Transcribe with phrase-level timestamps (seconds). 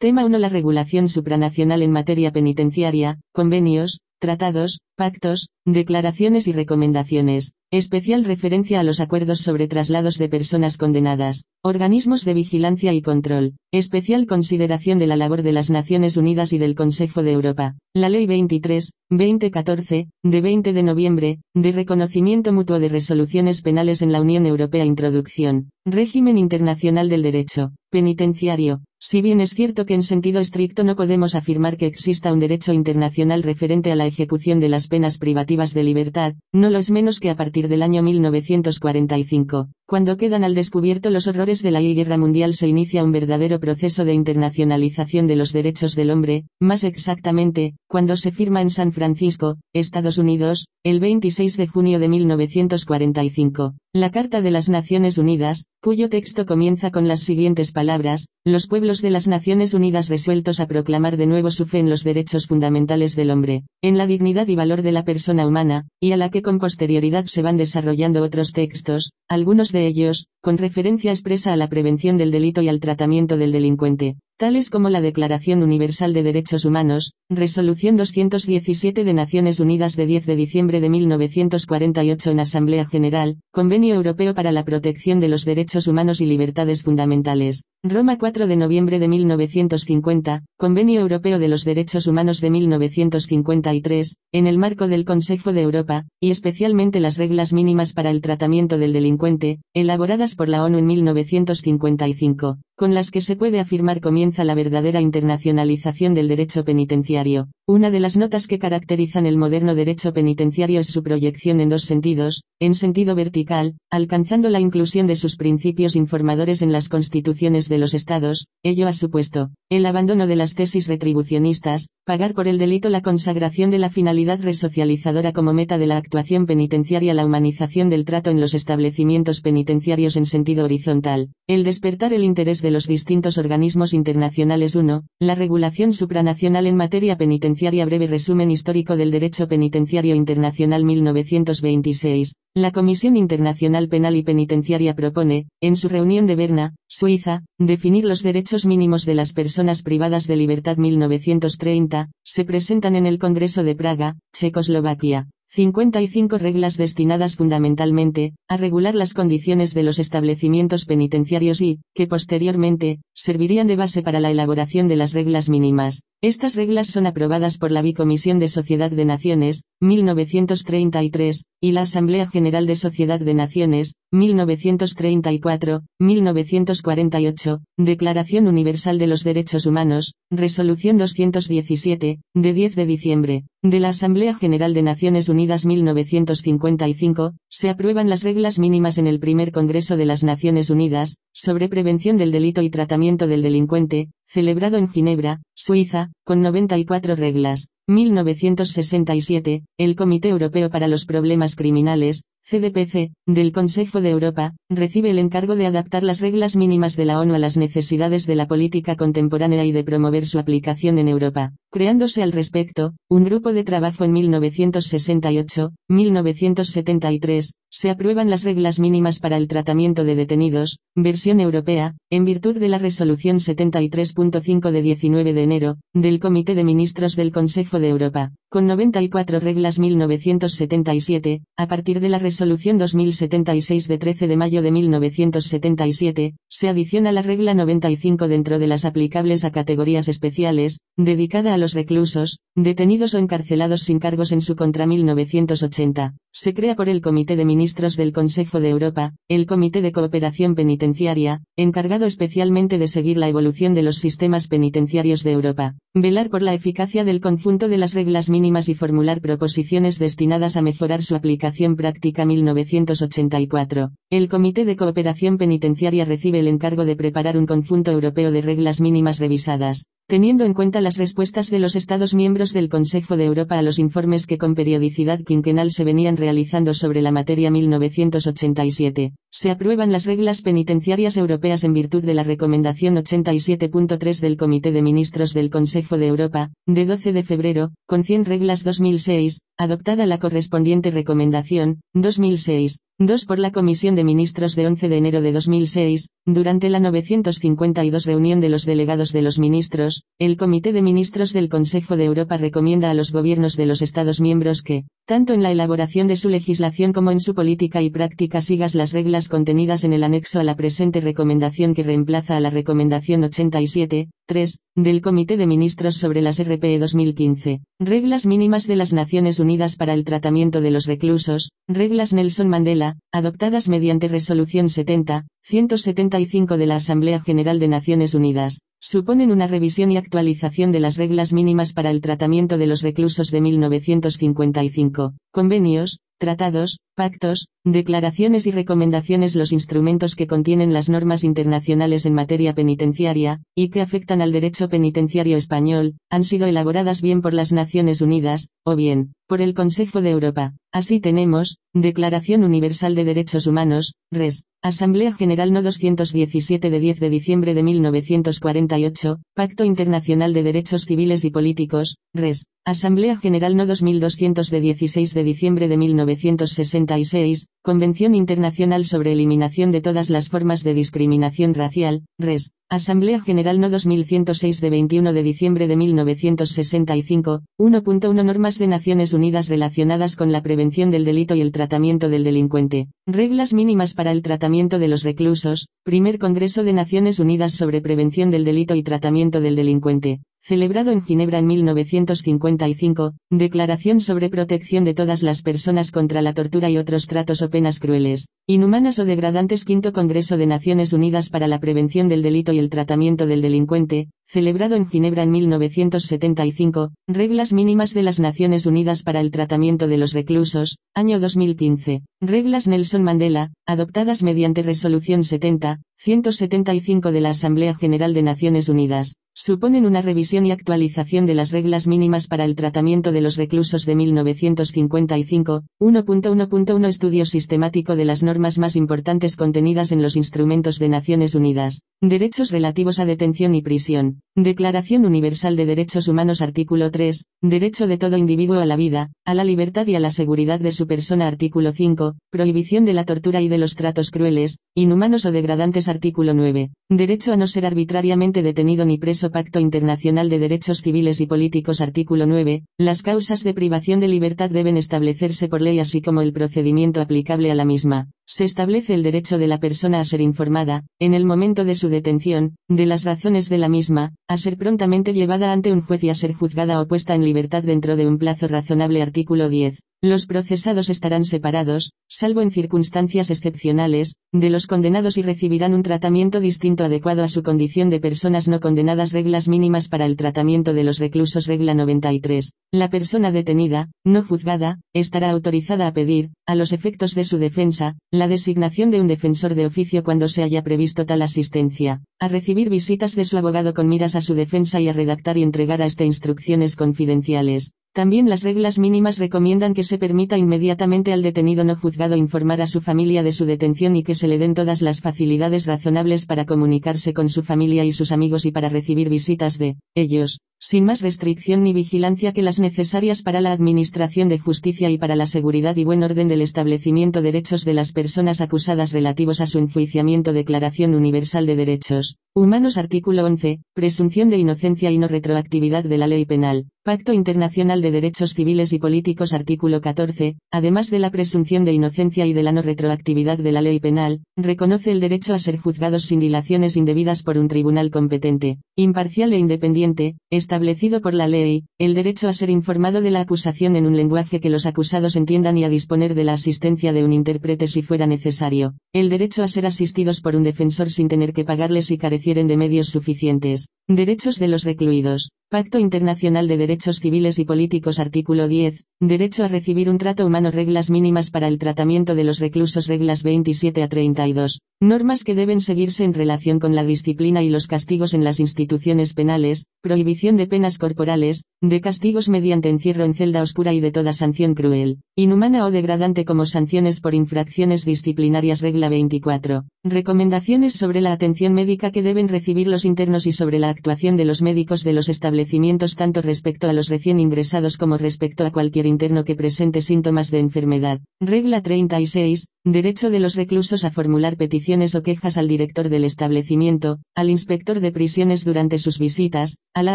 [0.00, 8.24] Tema 1 La regulación supranacional en materia penitenciaria, convenios, tratados, pactos, declaraciones y recomendaciones, especial
[8.24, 14.26] referencia a los acuerdos sobre traslados de personas condenadas, organismos de vigilancia y control, especial
[14.26, 18.26] consideración de la labor de las Naciones Unidas y del Consejo de Europa, la Ley
[18.26, 24.46] 23, 2014, de 20 de noviembre, de reconocimiento mutuo de resoluciones penales en la Unión
[24.46, 30.84] Europea Introducción, régimen internacional del derecho, penitenciario, si bien es cierto que en sentido estricto
[30.84, 35.18] no podemos afirmar que exista un derecho internacional referente a la ejecución de las penas
[35.18, 40.44] privativas de libertad, no lo es menos que a partir del año 1945, cuando quedan
[40.44, 45.26] al descubierto los horrores de la guerra mundial se inicia un verdadero proceso de internacionalización
[45.26, 50.66] de los derechos del hombre, más exactamente, cuando se firma en San Francisco, Estados Unidos,
[50.84, 56.92] el 26 de junio de 1945, la Carta de las Naciones Unidas, cuyo texto comienza
[56.92, 61.50] con las siguientes palabras, los pueblos de las Naciones Unidas resueltos a proclamar de nuevo
[61.50, 65.04] su fe en los derechos fundamentales del hombre, en la dignidad y valor de la
[65.04, 69.84] persona humana, y a la que con posterioridad se van desarrollando otros textos, algunos de
[69.88, 74.70] ellos, con referencia expresa a la prevención del delito y al tratamiento del delincuente, tales
[74.70, 80.36] como la Declaración Universal de Derechos Humanos, Resolución 217 de Naciones Unidas de 10 de
[80.36, 86.22] diciembre de 1948 en Asamblea General, Convenio Europeo para la Protección de los Derechos Humanos
[86.22, 92.40] y Libertades Fundamentales, Roma 4 de noviembre de 1950, Convenio Europeo de los Derechos Humanos
[92.40, 98.10] de 1953, en el marco del Consejo de Europa, y especialmente las reglas mínimas para
[98.10, 103.60] el tratamiento del delincuente, elaboradas por la ONU en 1955, con las que se puede
[103.60, 107.48] afirmar comienza la verdadera internacionalización del derecho penitenciario.
[107.66, 111.82] Una de las notas que caracterizan el moderno derecho penitenciario es su proyección en dos
[111.82, 117.78] sentidos, en sentido vertical, alcanzando la inclusión de sus principios informadores en las constituciones de
[117.78, 122.88] los estados, ello ha supuesto, el abandono de las tesis retribucionistas, pagar por el delito
[122.88, 128.04] la consagración de la finalidad resocializadora como meta de la actuación penitenciaria la humanización del
[128.04, 133.38] trato en los establecimientos penitenciarios en sentido horizontal, el despertar el interés de los distintos
[133.38, 134.76] organismos internacionales.
[134.76, 137.86] 1, la regulación supranacional en materia penitenciaria.
[137.86, 145.46] Breve resumen histórico del derecho penitenciario internacional 1926, la Comisión Internacional Penal y Penitenciaria propone,
[145.60, 150.36] en su reunión de Berna, Suiza, definir los derechos mínimos de las personas privadas de
[150.36, 150.76] libertad.
[150.76, 155.28] 1930, se presentan en el Congreso de Praga, Checoslovaquia.
[155.52, 163.00] 55 reglas destinadas fundamentalmente a regular las condiciones de los establecimientos penitenciarios y, que posteriormente,
[163.14, 166.04] servirían de base para la elaboración de las reglas mínimas.
[166.22, 172.28] Estas reglas son aprobadas por la Bicomisión de Sociedad de Naciones, 1933, y la Asamblea
[172.28, 182.20] General de Sociedad de Naciones, 1934, 1948, Declaración Universal de los Derechos Humanos, Resolución 217,
[182.34, 188.22] de 10 de diciembre, de la Asamblea General de Naciones Unidas 1955, se aprueban las
[188.22, 192.70] reglas mínimas en el primer Congreso de las Naciones Unidas, sobre prevención del delito y
[192.70, 197.68] tratamiento del delincuente, celebrado en Ginebra, Suiza, con 94 reglas.
[197.88, 205.20] 1967, el Comité Europeo para los Problemas Criminales, CDPC, del Consejo de Europa, recibe el
[205.20, 208.96] encargo de adaptar las reglas mínimas de la ONU a las necesidades de la política
[208.96, 214.02] contemporánea y de promover su aplicación en Europa, creándose al respecto, un grupo de trabajo
[214.02, 221.94] en 1968, 1973, se aprueban las reglas mínimas para el tratamiento de detenidos, versión europea,
[222.10, 227.30] en virtud de la resolución 73.5 de 19 de enero, del Comité de Ministros del
[227.30, 234.26] Consejo de Europa, con 94 reglas 1977, a partir de la resolución 2076 de 13
[234.26, 240.08] de mayo de 1977, se adiciona la regla 95 dentro de las aplicables a categorías
[240.08, 246.14] especiales, dedicada a los reclusos, detenidos o encarcelados sin cargos en su contra 1980.
[246.32, 250.54] Se crea por el Comité de Ministros del Consejo de Europa, el Comité de Cooperación
[250.54, 256.42] Penitenciaria, encargado especialmente de seguir la evolución de los sistemas penitenciarios de Europa, velar por
[256.42, 261.16] la eficacia del conjunto de las reglas mínimas y formular proposiciones destinadas a mejorar su
[261.16, 263.90] aplicación práctica 1984.
[264.08, 268.80] El Comité de Cooperación Penitenciaria recibe el encargo de preparar un conjunto europeo de reglas
[268.80, 273.56] mínimas revisadas, teniendo en cuenta las respuestas de los Estados miembros del Consejo de Europa
[273.56, 279.50] a los informes que con periodicidad quinquenal se venían realizando sobre la materia 1987, se
[279.52, 285.32] aprueban las reglas penitenciarias europeas en virtud de la Recomendación 87.3 del Comité de Ministros
[285.32, 290.90] del Consejo de Europa, de 12 de febrero, con 100 reglas 2006, adoptada la correspondiente
[290.90, 296.68] recomendación, 2006, 2 por la Comisión de Ministros de 11 de enero de 2006, durante
[296.68, 301.96] la 952 reunión de los delegados de los ministros, el Comité de Ministros del Consejo
[301.96, 306.08] de Europa recomienda a los gobiernos de los Estados miembros que, tanto en la elaboración
[306.08, 310.04] de su legislación como en su política y práctica sigas las reglas contenidas en el
[310.04, 315.48] anexo a la presente recomendación que reemplaza a la recomendación 87, 3, del Comité de
[315.48, 320.70] Ministros sobre las RPE 2015, Reglas mínimas de las Naciones Unidas para el tratamiento de
[320.70, 327.66] los reclusos, Reglas Nelson Mandela, adoptadas mediante Resolución 70, 175 de la Asamblea General de
[327.66, 332.68] Naciones Unidas, suponen una revisión y actualización de las reglas mínimas para el tratamiento de
[332.68, 340.90] los reclusos de 1955, convenios, tratados, pactos, declaraciones y recomendaciones los instrumentos que contienen las
[340.90, 347.00] normas internacionales en materia penitenciaria, y que afectan al derecho penitenciario español, han sido elaboradas
[347.00, 350.54] bien por las Naciones Unidas, o bien, por el Consejo de Europa.
[350.72, 357.10] Así tenemos, Declaración Universal de Derechos Humanos, RES, Asamblea General No 217 de 10 de
[357.10, 364.50] diciembre de 1948, Pacto Internacional de Derechos Civiles y Políticos, RES, Asamblea General No 2200
[364.50, 370.72] de 16 de diciembre de 1966, Convención Internacional sobre Eliminación de todas las formas de
[370.72, 378.58] discriminación racial, RES, Asamblea General No 2106 de 21 de diciembre de 1965, 1.1 Normas
[378.58, 382.86] de Naciones Unidas relacionadas con la prevención del delito y el tratamiento del delincuente.
[383.06, 385.68] Reglas mínimas para el tratamiento de los reclusos.
[385.84, 391.02] Primer Congreso de Naciones Unidas sobre Prevención del Delito y Tratamiento del Delincuente celebrado en
[391.02, 397.06] Ginebra en 1955, Declaración sobre protección de todas las personas contra la tortura y otros
[397.06, 402.08] tratos o penas crueles, inhumanas o degradantes Quinto Congreso de Naciones Unidas para la Prevención
[402.08, 408.02] del Delito y el Tratamiento del Delincuente, celebrado en Ginebra en 1975, Reglas mínimas de
[408.02, 414.22] las Naciones Unidas para el Tratamiento de los Reclusos, año 2015, Reglas Nelson Mandela, adoptadas
[414.22, 420.52] mediante Resolución 70, 175 de la Asamblea General de Naciones Unidas, suponen una revisión y
[420.52, 427.26] actualización de las reglas mínimas para el tratamiento de los reclusos de 1955, 1.1.1 Estudio
[427.26, 433.00] sistemático de las normas más importantes contenidas en los instrumentos de Naciones Unidas, derechos relativos
[433.00, 438.60] a detención y prisión, Declaración Universal de Derechos Humanos Artículo 3, derecho de todo individuo
[438.60, 442.14] a la vida, a la libertad y a la seguridad de su persona Artículo 5,
[442.30, 447.32] prohibición de la tortura y de los tratos crueles, inhumanos o degradantes Artículo 9, derecho
[447.32, 452.26] a no ser arbitrariamente detenido ni preso Pacto Internacional de Derechos Civiles y Políticos Artículo
[452.26, 457.00] 9, las causas de privación de libertad deben establecerse por ley así como el procedimiento
[457.00, 458.10] aplicable a la misma.
[458.26, 461.88] Se establece el derecho de la persona a ser informada, en el momento de su
[461.88, 466.10] detención, de las razones de la misma, a ser prontamente llevada ante un juez y
[466.10, 469.02] a ser juzgada o puesta en libertad dentro de un plazo razonable.
[469.02, 469.80] Artículo 10.
[470.02, 476.40] Los procesados estarán separados, salvo en circunstancias excepcionales, de los condenados y recibirán un tratamiento
[476.40, 479.12] distinto adecuado a su condición de personas no condenadas.
[479.12, 481.46] Reglas mínimas para el tratamiento de los reclusos.
[481.46, 482.54] Regla 93.
[482.72, 487.98] La persona detenida, no juzgada, estará autorizada a pedir, a los efectos de su defensa,
[488.10, 492.70] la designación de un defensor de oficio cuando se haya previsto tal asistencia, a recibir
[492.70, 495.86] visitas de su abogado con miras a su defensa y a redactar y entregar a
[495.86, 501.74] este instrucciones confidenciales, también las reglas mínimas recomiendan que se permita inmediatamente al detenido no
[501.74, 505.00] juzgado informar a su familia de su detención y que se le den todas las
[505.00, 509.76] facilidades razonables para comunicarse con su familia y sus amigos y para recibir visitas de
[509.94, 514.98] ellos, sin más restricción ni vigilancia que las necesarias para la administración de justicia y
[514.98, 519.46] para la seguridad y buen orden del establecimiento derechos de las personas acusadas relativos a
[519.46, 525.82] su enjuiciamiento Declaración Universal de Derechos Humanos Artículo 11, Presunción de inocencia y no retroactividad
[525.82, 526.66] de la ley penal.
[526.84, 532.26] Pacto Internacional de Derechos Civiles y Políticos Artículo 14, además de la presunción de inocencia
[532.26, 536.04] y de la no retroactividad de la ley penal, reconoce el derecho a ser juzgados
[536.04, 540.14] sin dilaciones indebidas por un tribunal competente, imparcial e independiente,
[540.50, 544.40] establecido por la ley, el derecho a ser informado de la acusación en un lenguaje
[544.40, 548.08] que los acusados entiendan y a disponer de la asistencia de un intérprete si fuera
[548.08, 552.44] necesario, el derecho a ser asistidos por un defensor sin tener que pagarles y carecer
[552.44, 553.68] de medios suficientes.
[553.86, 555.30] Derechos de los recluidos.
[555.50, 558.84] Pacto Internacional de Derechos Civiles y Políticos Artículo 10.
[559.00, 563.24] Derecho a recibir un trato humano Reglas mínimas para el tratamiento de los reclusos Reglas
[563.24, 564.60] 27 a 32.
[564.80, 569.12] Normas que deben seguirse en relación con la disciplina y los castigos en las instituciones
[569.12, 574.12] penales, prohibición de penas corporales, de castigos mediante encierro en celda oscura y de toda
[574.12, 579.64] sanción cruel, inhumana o degradante como sanciones por infracciones disciplinarias Regla 24.
[579.84, 584.24] Recomendaciones sobre la atención médica que deben recibir los internos y sobre la actuación de
[584.24, 588.86] los médicos de los establecimientos tanto respecto a los recién ingresados como respecto a cualquier
[588.86, 591.00] interno que presente síntomas de enfermedad.
[591.20, 592.46] Regla 36.
[592.64, 597.80] Derecho de los reclusos a formular peticiones o quejas al director del establecimiento, al inspector
[597.80, 599.94] de prisiones durante sus visitas, a la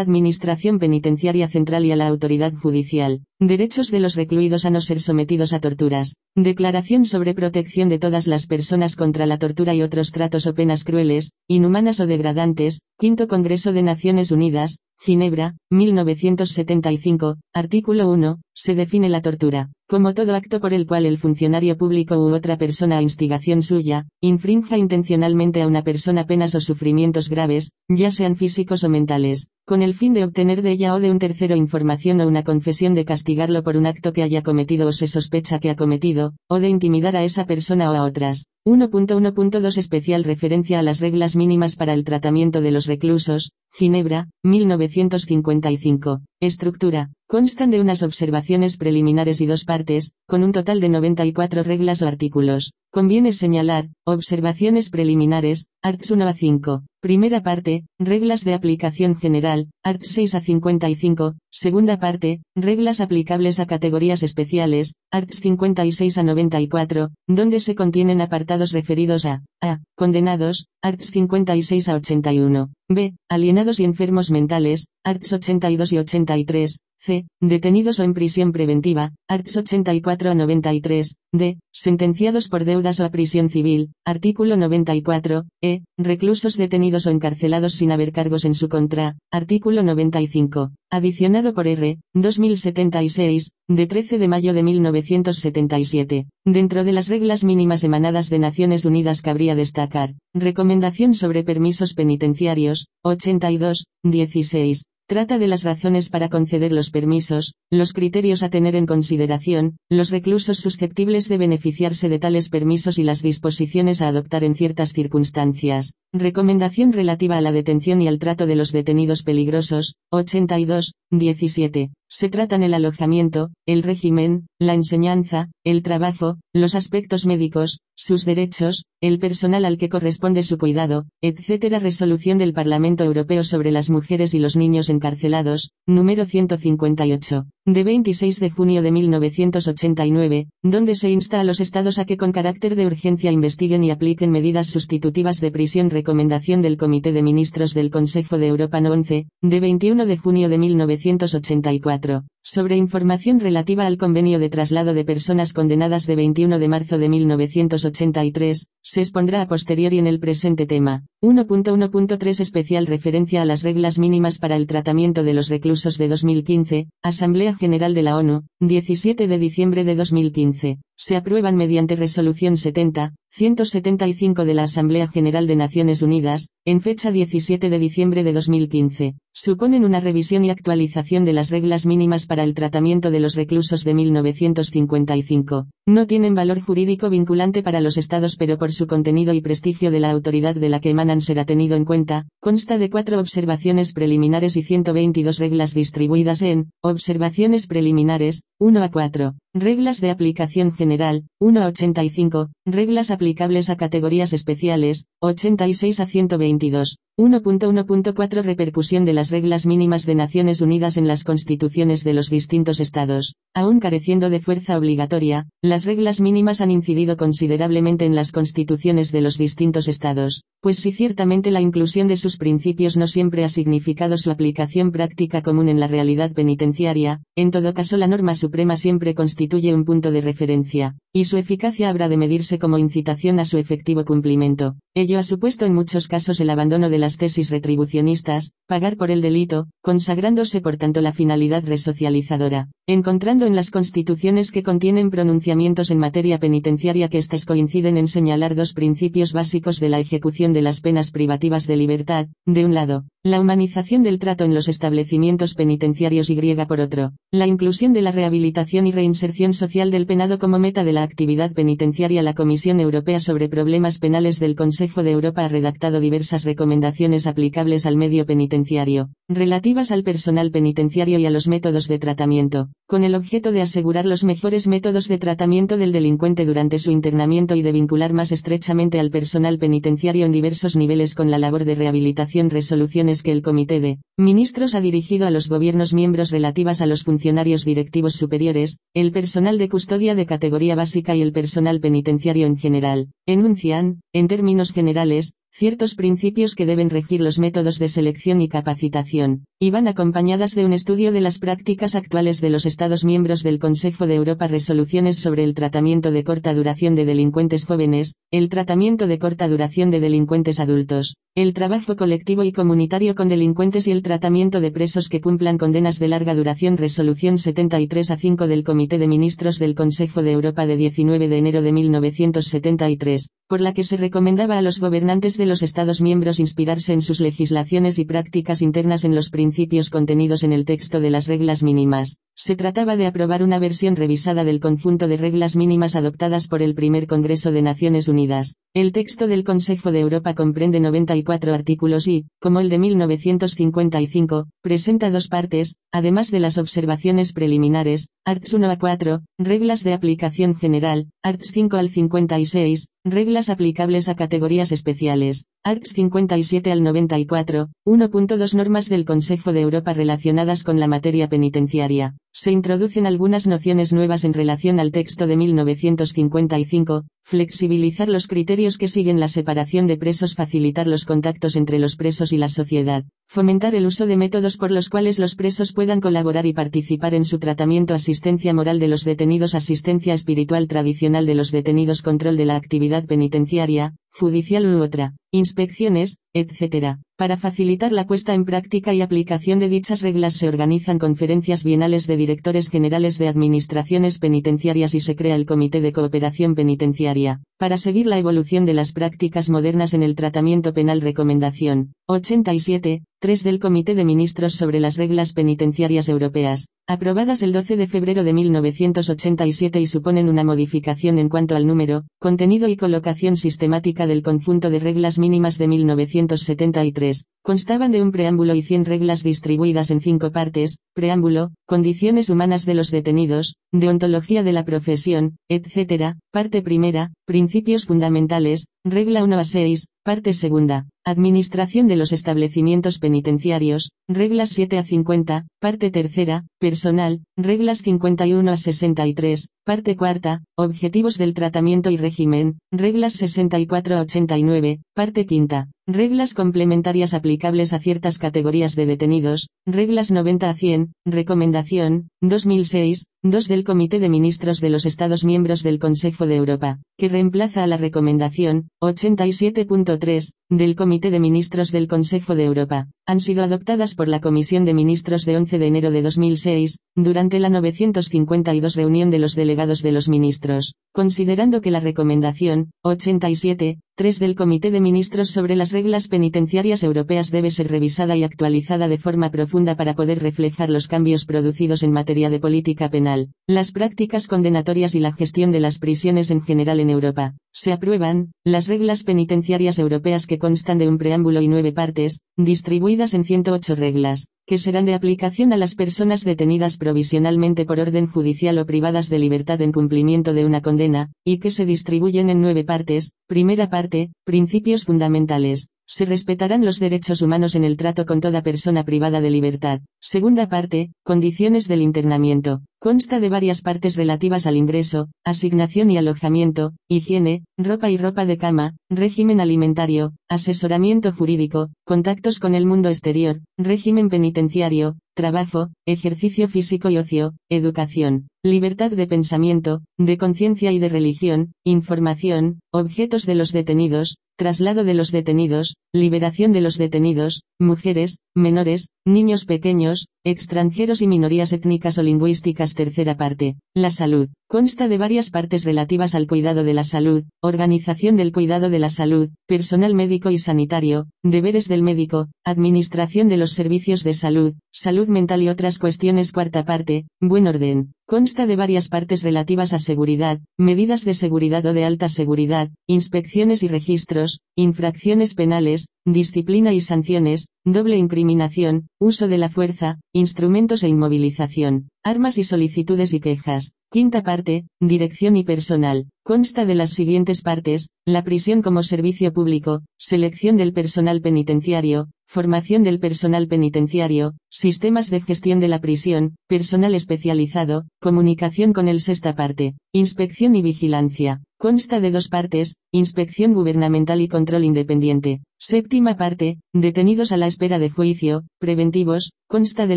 [0.00, 3.20] Administración Penitenciaria Central y a la autoridad judicial.
[3.38, 6.14] Derechos de los recluidos a no ser sometidos a torturas.
[6.34, 10.84] Declaración sobre protección de todas las personas contra la tortura y otros tratos o penas
[10.84, 12.80] crueles, inhumanas o degradantes.
[12.98, 20.34] Quinto Congreso de Naciones Unidas, Ginebra, 1975, artículo 1, se define la tortura, como todo
[20.34, 25.60] acto por el cual el funcionario público u otra persona a instigación suya, infrinja intencionalmente
[25.60, 30.12] a una persona penas o sufrimientos graves, ya sean físicos o mentales, con el fin
[30.12, 33.76] de obtener de ella o de un tercero información o una confesión de castigarlo por
[33.76, 37.24] un acto que haya cometido o se sospecha que ha cometido, o de intimidar a
[37.24, 38.46] esa persona o a otras.
[38.64, 46.20] 1.1.2 Especial referencia a las reglas mínimas para el tratamiento de los reclusos, Ginebra, 1955.
[46.40, 47.10] Estructura.
[47.28, 52.06] Constan de unas observaciones preliminares y dos partes, con un total de 94 reglas o
[52.06, 52.72] artículos.
[52.92, 56.84] Conviene señalar, observaciones preliminares, arts 1 a 5.
[57.00, 61.34] Primera parte, reglas de aplicación general, arts 6 a 55.
[61.50, 68.70] Segunda parte, reglas aplicables a categorías especiales, arts 56 a 94, donde se contienen apartados
[68.70, 72.70] referidos a, a, condenados, arts 56 a 81.
[72.88, 73.14] B.
[73.28, 77.24] Alienados y enfermos mentales, arts 82 y 83, C.
[77.40, 81.58] Detenidos o en prisión preventiva, arts 84 a 93, D.
[81.72, 85.82] Sentenciados por deudas o a prisión civil, artículo 94, E.
[85.96, 91.98] Reclusos detenidos o encarcelados sin haber cargos en su contra, artículo 95, adicionado por R.
[92.14, 96.26] 2076, de 13 de mayo de 1977.
[96.44, 102.88] Dentro de las reglas mínimas emanadas de Naciones Unidas cabría destacar, Recomendación sobre permisos penitenciarios,
[103.02, 108.86] 82, 16, Trata de las razones para conceder los permisos, los criterios a tener en
[108.86, 114.56] consideración, los reclusos susceptibles de beneficiarse de tales permisos y las disposiciones a adoptar en
[114.56, 115.94] ciertas circunstancias.
[116.12, 121.90] Recomendación relativa a la detención y al trato de los detenidos peligrosos, 82, 17.
[122.08, 128.84] Se tratan el alojamiento, el régimen, la enseñanza, el trabajo, los aspectos médicos, sus derechos,
[129.00, 131.80] el personal al que corresponde su cuidado, etc.
[131.80, 138.38] Resolución del Parlamento Europeo sobre las mujeres y los niños encarcelados, número 158 de 26
[138.38, 142.86] de junio de 1989, donde se insta a los estados a que con carácter de
[142.86, 145.90] urgencia investiguen y apliquen medidas sustitutivas de prisión.
[145.90, 150.48] Recomendación del Comité de Ministros del Consejo de Europa No 11, de 21 de junio
[150.48, 156.60] de 1984 4 sobre información relativa al convenio de traslado de personas condenadas de 21
[156.60, 161.02] de marzo de 1983, se expondrá a posteriori en el presente tema.
[161.22, 166.86] 1.1.3 Especial referencia a las reglas mínimas para el tratamiento de los reclusos de 2015,
[167.02, 173.14] Asamblea General de la ONU, 17 de diciembre de 2015 se aprueban mediante Resolución 70,
[173.30, 179.14] 175 de la Asamblea General de Naciones Unidas, en fecha 17 de diciembre de 2015,
[179.32, 183.84] suponen una revisión y actualización de las reglas mínimas para el tratamiento de los reclusos
[183.84, 185.66] de 1955.
[185.86, 190.00] No tienen valor jurídico vinculante para los estados pero por su contenido y prestigio de
[190.00, 194.56] la autoridad de la que emanan será tenido en cuenta, consta de cuatro observaciones preliminares
[194.56, 201.62] y 122 reglas distribuidas en, observaciones preliminares, 1 a 4, reglas de aplicación general, 1
[201.62, 209.64] a 85, reglas aplicables a categorías especiales, 86 a 122, 1.1.4 Repercusión de las reglas
[209.64, 213.36] mínimas de Naciones Unidas en las constituciones de los distintos estados.
[213.54, 219.22] Aún careciendo de fuerza obligatoria, las reglas mínimas han incidido considerablemente en las constituciones de
[219.22, 224.18] los distintos estados, pues si ciertamente la inclusión de sus principios no siempre ha significado
[224.18, 229.14] su aplicación práctica común en la realidad penitenciaria, en todo caso la norma suprema siempre
[229.14, 233.56] constituye un punto de referencia, y su eficacia habrá de medirse como incitación a su
[233.56, 234.74] efectivo cumplimiento.
[234.94, 239.12] Ello ha supuesto en muchos casos el abandono de la las tesis retribucionistas, pagar por
[239.12, 245.92] el delito, consagrándose por tanto la finalidad resocializadora, encontrando en las constituciones que contienen pronunciamientos
[245.92, 250.62] en materia penitenciaria que éstas coinciden en señalar dos principios básicos de la ejecución de
[250.62, 255.54] las penas privativas de libertad, de un lado, la humanización del trato en los establecimientos
[255.54, 260.40] penitenciarios y griega por otro, la inclusión de la rehabilitación y reinserción social del penado
[260.40, 262.22] como meta de la actividad penitenciaria.
[262.22, 266.95] La Comisión Europea sobre Problemas Penales del Consejo de Europa ha redactado diversas recomendaciones
[267.26, 272.68] aplicables al medio penitenciario, relativas al personal penitenciario y a los métodos de tratamiento.
[272.88, 277.56] con el objeto de asegurar los mejores métodos de tratamiento del delincuente durante su internamiento
[277.56, 281.74] y de vincular más estrechamente al personal penitenciario en diversos niveles con la labor de
[281.74, 286.86] rehabilitación resoluciones que el Comité de Ministros ha dirigido a los gobiernos miembros relativas a
[286.86, 292.46] los funcionarios directivos superiores, el personal de custodia de categoría básica y el personal penitenciario
[292.46, 298.42] en general, enuncian, en términos generales, ciertos principios que deben regir los métodos de selección
[298.42, 303.06] y capacitación, y van acompañadas de un estudio de las prácticas actuales de los Estados
[303.06, 308.16] miembros del Consejo de Europa resoluciones sobre el tratamiento de corta duración de delincuentes jóvenes,
[308.30, 313.86] el tratamiento de corta duración de delincuentes adultos, el trabajo colectivo y comunitario con delincuentes
[313.86, 318.46] y el tratamiento de presos que cumplan condenas de larga duración resolución 73 a 5
[318.46, 323.60] del Comité de Ministros del Consejo de Europa de 19 de enero de 1973, por
[323.60, 327.98] la que se recomendaba a los gobernantes de los Estados miembros inspirarse en sus legislaciones
[327.98, 332.18] y prácticas internas en los principios contenidos en el texto de las reglas mínimas.
[332.38, 336.74] Se trataba de aprobar una versión revisada del conjunto de reglas mínimas adoptadas por el
[336.74, 338.56] primer Congreso de Naciones Unidas.
[338.74, 345.10] El texto del Consejo de Europa comprende 94 artículos y, como el de 1955, presenta
[345.10, 351.06] dos partes, además de las observaciones preliminares, arts 1 a 4, reglas de aplicación general,
[351.22, 355.25] arts 5 al 56, reglas aplicables a categorías especiales,
[355.64, 362.14] arts 57 al 94, 1.2 normas del Consejo de Europa relacionadas con la materia penitenciaria.
[362.38, 368.88] Se introducen algunas nociones nuevas en relación al texto de 1955, flexibilizar los criterios que
[368.88, 373.74] siguen la separación de presos, facilitar los contactos entre los presos y la sociedad, fomentar
[373.74, 377.38] el uso de métodos por los cuales los presos puedan colaborar y participar en su
[377.38, 382.56] tratamiento, asistencia moral de los detenidos, asistencia espiritual tradicional de los detenidos, control de la
[382.56, 386.98] actividad penitenciaria, judicial u otra, inspecciones, etc.
[387.16, 392.06] Para facilitar la puesta en práctica y aplicación de dichas reglas se organizan conferencias bienales
[392.06, 397.78] de directores generales de administraciones penitenciarias y se crea el Comité de Cooperación Penitenciaria, para
[397.78, 401.00] seguir la evolución de las prácticas modernas en el tratamiento penal.
[401.00, 407.78] Recomendación 87, 3 del Comité de Ministros sobre las Reglas Penitenciarias Europeas, aprobadas el 12
[407.78, 413.36] de febrero de 1987 y suponen una modificación en cuanto al número, contenido y colocación
[413.36, 419.22] sistemática del conjunto de reglas mínimas de 1973, constaban de un preámbulo y 100 reglas
[419.22, 426.16] distribuidas en cinco partes, preámbulo, condiciones humanas de los detenidos, deontología de la profesión, etc.,
[426.36, 433.92] parte primera, principios fundamentales, regla 1 a 6, parte segunda, administración de los establecimientos penitenciarios,
[434.06, 441.32] reglas 7 a 50, parte tercera, personal, reglas 51 a 63, parte cuarta, objetivos del
[441.32, 448.74] tratamiento y régimen, reglas 64 a 89, parte quinta, reglas complementarias aplicables a ciertas categorías
[448.74, 454.84] de detenidos, reglas 90 a 100, recomendación, 2006, 2 del Comité de Ministros de los
[454.84, 461.20] Estados miembros del Consejo de Europa, que reemplaza a la recomendación, 87.3, del Comité de
[461.20, 465.58] Ministros del Consejo de Europa, han sido adoptadas por la Comisión de Ministros de 11
[465.60, 471.60] de enero de 2006, durante la 952 reunión de los delegados de los ministros, considerando
[471.60, 477.50] que la recomendación, 87, 3 del Comité de Ministros sobre las reglas penitenciarias europeas debe
[477.50, 482.28] ser revisada y actualizada de forma profunda para poder reflejar los cambios producidos en materia
[482.28, 486.90] de política penal, las prácticas condenatorias y la gestión de las prisiones en general en
[486.90, 487.34] Europa.
[487.52, 492.95] Se aprueban, las reglas penitenciarias europeas que constan de un preámbulo y nueve partes, distribuidas
[492.96, 498.58] en 108 reglas, que serán de aplicación a las personas detenidas provisionalmente por orden judicial
[498.58, 502.64] o privadas de libertad en cumplimiento de una condena, y que se distribuyen en nueve
[502.64, 508.42] partes, primera parte, principios fundamentales, se respetarán los derechos humanos en el trato con toda
[508.42, 509.80] persona privada de libertad.
[510.00, 512.62] Segunda parte, condiciones del internamiento.
[512.78, 518.36] Consta de varias partes relativas al ingreso, asignación y alojamiento, higiene, ropa y ropa de
[518.36, 526.90] cama, régimen alimentario, asesoramiento jurídico, contactos con el mundo exterior, régimen penitenciario, trabajo, ejercicio físico
[526.90, 533.50] y ocio, educación, libertad de pensamiento, de conciencia y de religión, información, objetos de los
[533.50, 541.06] detenidos, traslado de los detenidos, liberación de los detenidos, mujeres, menores, niños pequeños, extranjeros y
[541.06, 542.74] minorías étnicas o lingüísticas.
[542.74, 543.56] Tercera parte.
[543.74, 544.28] La salud.
[544.48, 548.90] Consta de varias partes relativas al cuidado de la salud, organización del cuidado de la
[548.90, 555.06] salud, personal médico y sanitario, deberes del médico, administración de los servicios de salud, salud
[555.06, 556.32] mental y otras cuestiones.
[556.32, 557.06] Cuarta parte.
[557.20, 557.92] Buen orden.
[558.08, 563.64] Consta de varias partes relativas a seguridad, medidas de seguridad o de alta seguridad, inspecciones
[563.64, 570.88] y registros, infracciones penales, disciplina y sanciones, doble incriminación, uso de la fuerza, instrumentos e
[570.88, 573.72] inmovilización, armas y solicitudes y quejas.
[573.90, 576.06] Quinta parte, dirección y personal.
[576.24, 582.82] Consta de las siguientes partes, la prisión como servicio público, selección del personal penitenciario, formación
[582.82, 589.34] del personal penitenciario, sistemas de gestión de la prisión, personal especializado, comunicación con el sexta
[589.34, 591.40] parte, inspección y vigilancia.
[591.58, 595.40] Consta de dos partes, inspección gubernamental y control independiente.
[595.58, 599.96] Séptima parte, detenidos a la espera de juicio, preventivos, consta de